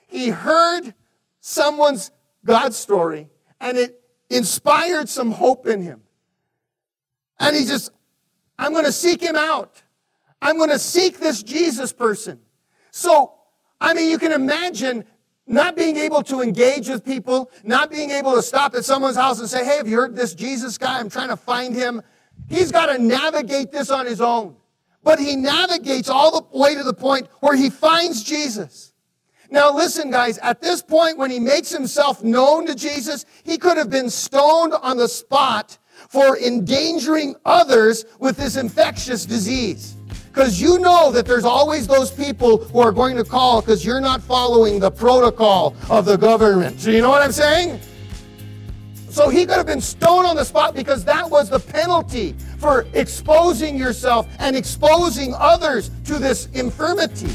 He 0.07 0.29
heard 0.29 0.93
someone's 1.41 2.11
God 2.45 2.73
story 2.73 3.29
and 3.59 3.77
it 3.77 4.01
inspired 4.29 5.09
some 5.09 5.31
hope 5.31 5.67
in 5.67 5.81
him. 5.81 6.01
And 7.39 7.55
he 7.55 7.65
just, 7.65 7.91
I'm 8.57 8.71
going 8.71 8.85
to 8.85 8.91
seek 8.91 9.21
him 9.21 9.35
out. 9.35 9.81
I'm 10.41 10.57
going 10.57 10.69
to 10.69 10.79
seek 10.79 11.17
this 11.17 11.43
Jesus 11.43 11.91
person. 11.91 12.39
So, 12.91 13.33
I 13.81 13.93
mean, 13.93 14.09
you 14.09 14.17
can 14.17 14.31
imagine 14.31 15.03
not 15.47 15.75
being 15.75 15.97
able 15.97 16.23
to 16.23 16.41
engage 16.41 16.87
with 16.87 17.03
people, 17.03 17.51
not 17.63 17.91
being 17.91 18.11
able 18.11 18.33
to 18.33 18.41
stop 18.41 18.73
at 18.75 18.85
someone's 18.85 19.17
house 19.17 19.39
and 19.39 19.49
say, 19.49 19.65
Hey, 19.65 19.77
have 19.77 19.87
you 19.87 19.97
heard 19.97 20.15
this 20.15 20.33
Jesus 20.33 20.77
guy? 20.77 20.99
I'm 20.99 21.09
trying 21.09 21.29
to 21.29 21.37
find 21.37 21.75
him. 21.75 22.01
He's 22.49 22.71
got 22.71 22.87
to 22.87 22.97
navigate 22.97 23.71
this 23.71 23.89
on 23.89 24.05
his 24.05 24.21
own. 24.21 24.55
But 25.05 25.19
he 25.19 25.35
navigates 25.35 26.09
all 26.09 26.31
the 26.31 26.57
way 26.57 26.75
to 26.75 26.83
the 26.83 26.93
point 26.93 27.27
where 27.39 27.55
he 27.55 27.69
finds 27.69 28.23
Jesus. 28.23 28.91
Now 29.51 29.73
listen, 29.73 30.09
guys, 30.09 30.39
at 30.39 30.59
this 30.59 30.81
point 30.81 31.19
when 31.19 31.29
he 31.29 31.39
makes 31.39 31.69
himself 31.69 32.23
known 32.23 32.65
to 32.65 32.73
Jesus, 32.73 33.25
he 33.43 33.59
could 33.59 33.77
have 33.77 33.91
been 33.91 34.09
stoned 34.09 34.73
on 34.73 34.97
the 34.97 35.07
spot 35.07 35.77
for 36.09 36.37
endangering 36.39 37.35
others 37.45 38.05
with 38.19 38.35
this 38.35 38.57
infectious 38.57 39.25
disease. 39.25 39.95
Because 40.33 40.59
you 40.59 40.79
know 40.79 41.11
that 41.11 41.27
there's 41.27 41.45
always 41.45 41.85
those 41.87 42.09
people 42.09 42.57
who 42.57 42.79
are 42.79 42.91
going 42.91 43.15
to 43.15 43.23
call 43.23 43.61
because 43.61 43.85
you're 43.85 44.01
not 44.01 44.21
following 44.23 44.79
the 44.79 44.91
protocol 44.91 45.75
of 45.89 46.05
the 46.05 46.17
government. 46.17 46.81
Do 46.81 46.91
you 46.91 47.01
know 47.01 47.09
what 47.09 47.21
I'm 47.21 47.31
saying? 47.31 47.79
So 49.15 49.29
he 49.29 49.45
could 49.45 49.55
have 49.55 49.65
been 49.65 49.79
stoned 49.79 50.27
on 50.27 50.35
the 50.35 50.43
spot 50.43 50.75
because 50.75 51.05
that 51.05 51.29
was 51.29 51.49
the 51.49 51.57
penalty 51.57 52.35
for 52.57 52.85
exposing 52.91 53.77
yourself 53.77 54.27
and 54.39 54.57
exposing 54.57 55.33
others 55.35 55.89
to 56.03 56.19
this 56.19 56.47
infirmity. 56.47 57.33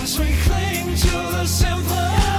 As 0.00 0.18
we 0.18 0.34
cling 0.44 0.96
to 0.96 1.10
the 1.10 1.44
simple. 1.44 2.33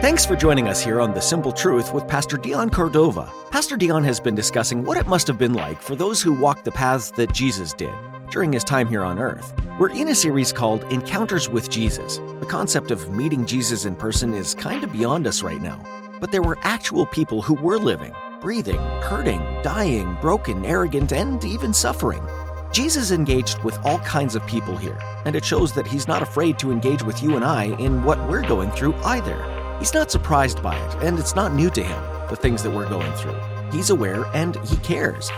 Thanks 0.00 0.24
for 0.24 0.34
joining 0.34 0.66
us 0.66 0.82
here 0.82 0.98
on 0.98 1.12
The 1.12 1.20
Simple 1.20 1.52
Truth 1.52 1.92
with 1.92 2.08
Pastor 2.08 2.38
Dion 2.38 2.70
Cordova. 2.70 3.30
Pastor 3.50 3.76
Dion 3.76 4.02
has 4.02 4.18
been 4.18 4.34
discussing 4.34 4.82
what 4.82 4.96
it 4.96 5.06
must 5.06 5.26
have 5.26 5.36
been 5.36 5.52
like 5.52 5.78
for 5.82 5.94
those 5.94 6.22
who 6.22 6.32
walked 6.32 6.64
the 6.64 6.72
paths 6.72 7.10
that 7.10 7.34
Jesus 7.34 7.74
did 7.74 7.92
during 8.30 8.50
his 8.50 8.64
time 8.64 8.88
here 8.88 9.04
on 9.04 9.18
earth. 9.18 9.52
We're 9.78 9.90
in 9.90 10.08
a 10.08 10.14
series 10.14 10.54
called 10.54 10.84
Encounters 10.84 11.50
with 11.50 11.68
Jesus. 11.68 12.16
The 12.16 12.46
concept 12.48 12.90
of 12.90 13.10
meeting 13.10 13.44
Jesus 13.44 13.84
in 13.84 13.94
person 13.94 14.32
is 14.32 14.54
kind 14.54 14.82
of 14.82 14.90
beyond 14.90 15.26
us 15.26 15.42
right 15.42 15.60
now. 15.60 15.84
But 16.18 16.32
there 16.32 16.40
were 16.40 16.56
actual 16.62 17.04
people 17.04 17.42
who 17.42 17.52
were 17.52 17.78
living, 17.78 18.14
breathing, 18.40 18.80
hurting, 19.02 19.42
dying, 19.62 20.16
broken, 20.22 20.64
arrogant, 20.64 21.12
and 21.12 21.44
even 21.44 21.74
suffering. 21.74 22.26
Jesus 22.72 23.10
engaged 23.10 23.62
with 23.64 23.78
all 23.84 23.98
kinds 23.98 24.34
of 24.34 24.46
people 24.46 24.78
here, 24.78 24.98
and 25.26 25.36
it 25.36 25.44
shows 25.44 25.74
that 25.74 25.86
he's 25.86 26.08
not 26.08 26.22
afraid 26.22 26.58
to 26.60 26.72
engage 26.72 27.02
with 27.02 27.22
you 27.22 27.36
and 27.36 27.44
I 27.44 27.64
in 27.76 28.02
what 28.02 28.18
we're 28.30 28.48
going 28.48 28.70
through 28.70 28.94
either. 29.04 29.59
He's 29.80 29.94
not 29.94 30.10
surprised 30.10 30.62
by 30.62 30.76
it, 30.76 30.94
and 31.02 31.18
it's 31.18 31.34
not 31.34 31.54
new 31.54 31.70
to 31.70 31.82
him, 31.82 32.02
the 32.28 32.36
things 32.36 32.62
that 32.62 32.70
we're 32.70 32.88
going 32.88 33.10
through. 33.14 33.34
He's 33.72 33.88
aware 33.88 34.26
and 34.34 34.56
he 34.56 34.76
cares. 34.76 35.30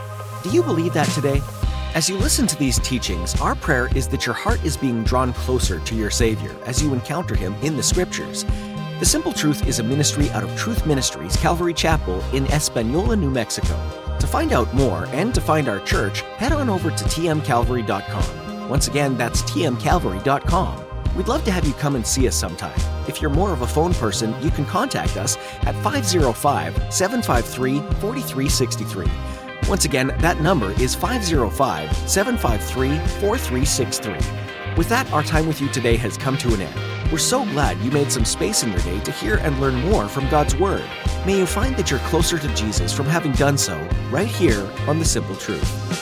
Do 0.43 0.51
you 0.51 0.65
believe 0.65 0.93
that 0.95 1.09
today? 1.11 1.41
As 1.95 2.09
you 2.09 2.17
listen 2.17 2.49
to 2.49 2.57
these 2.57 2.81
teachings, 2.81 3.41
our 3.41 3.55
prayer 3.55 3.89
is 3.95 4.09
that 4.09 4.27
your 4.27 4.35
heart 4.35 4.65
is 4.65 4.77
being 4.77 5.05
drawn 5.05 5.33
closer 5.33 5.79
to 5.79 5.95
your 5.95 6.11
Savior 6.11 6.53
as 6.67 6.83
you 6.83 6.93
encounter 6.93 7.37
Him 7.37 7.55
in 7.63 7.77
the 7.77 7.85
Scriptures. 7.85 8.45
The 8.99 9.05
Simple 9.05 9.33
Truth 9.33 9.69
is 9.69 9.79
a 9.79 9.85
ministry 9.85 10.29
out 10.31 10.43
of 10.43 10.57
Truth 10.59 10.87
Ministries 10.87 11.37
Calvary 11.37 11.75
Chapel 11.75 12.21
in 12.35 12.47
Espanola, 12.47 13.15
New 13.15 13.31
Mexico. 13.31 13.79
To 14.19 14.27
find 14.27 14.53
out 14.53 14.75
more 14.75 15.07
and 15.13 15.33
to 15.37 15.41
find 15.41 15.69
our 15.69 15.79
church, 15.81 16.23
head 16.39 16.51
on 16.51 16.69
over 16.69 16.91
to 16.91 17.05
tmcalvary.com. 17.05 18.69
Once 18.69 18.89
again, 18.89 19.17
that's 19.17 19.43
tmcalvary.com. 19.43 20.85
We'd 21.15 21.29
love 21.29 21.45
to 21.45 21.53
have 21.53 21.65
you 21.65 21.75
come 21.75 21.95
and 21.95 22.05
see 22.05 22.27
us 22.27 22.35
sometime. 22.35 22.92
If 23.09 23.21
you're 23.21 23.31
more 23.31 23.53
of 23.53 23.63
a 23.63 23.67
phone 23.67 23.95
person, 23.95 24.35
you 24.43 24.51
can 24.51 24.65
contact 24.65 25.17
us 25.17 25.37
at 25.63 25.75
505 25.83 26.93
753 26.93 27.79
4363. 28.01 29.07
Once 29.69 29.85
again, 29.85 30.15
that 30.19 30.41
number 30.41 30.73
is 30.81 30.95
505 30.95 31.97
753 32.09 32.99
4363. 33.21 34.77
With 34.77 34.89
that, 34.89 35.11
our 35.13 35.23
time 35.23 35.47
with 35.47 35.61
you 35.61 35.69
today 35.69 35.97
has 35.97 36.17
come 36.17 36.37
to 36.39 36.55
an 36.55 36.63
end. 36.63 37.13
We're 37.13 37.19
so 37.19 37.45
glad 37.45 37.79
you 37.81 37.91
made 37.91 38.11
some 38.11 38.25
space 38.25 38.63
in 38.63 38.71
your 38.71 38.81
day 38.81 38.99
to 39.01 39.13
hear 39.13 39.37
and 39.37 39.61
learn 39.61 39.75
more 39.91 40.09
from 40.09 40.29
God's 40.31 40.57
Word. 40.57 40.85
May 41.27 41.39
you 41.39 41.47
find 41.47 41.77
that 41.77 41.91
you're 41.91 42.01
closer 42.01 42.39
to 42.39 42.55
Jesus 42.55 42.93
from 42.93 43.07
having 43.07 43.33
done 43.33 43.59
so 43.59 43.77
right 44.11 44.27
here 44.27 44.67
on 44.89 44.99
The 44.99 45.05
Simple 45.05 45.37
Truth. 45.37 46.02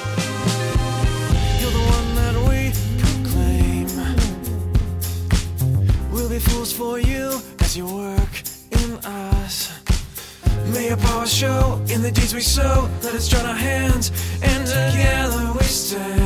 Deeds 12.11 12.35
we 12.35 12.41
sow. 12.41 12.89
Let 13.03 13.15
us 13.15 13.29
join 13.29 13.47
our 13.47 13.55
hands, 13.55 14.11
and 14.43 14.67
together 14.67 15.53
we 15.53 15.65
stand. 15.65 16.20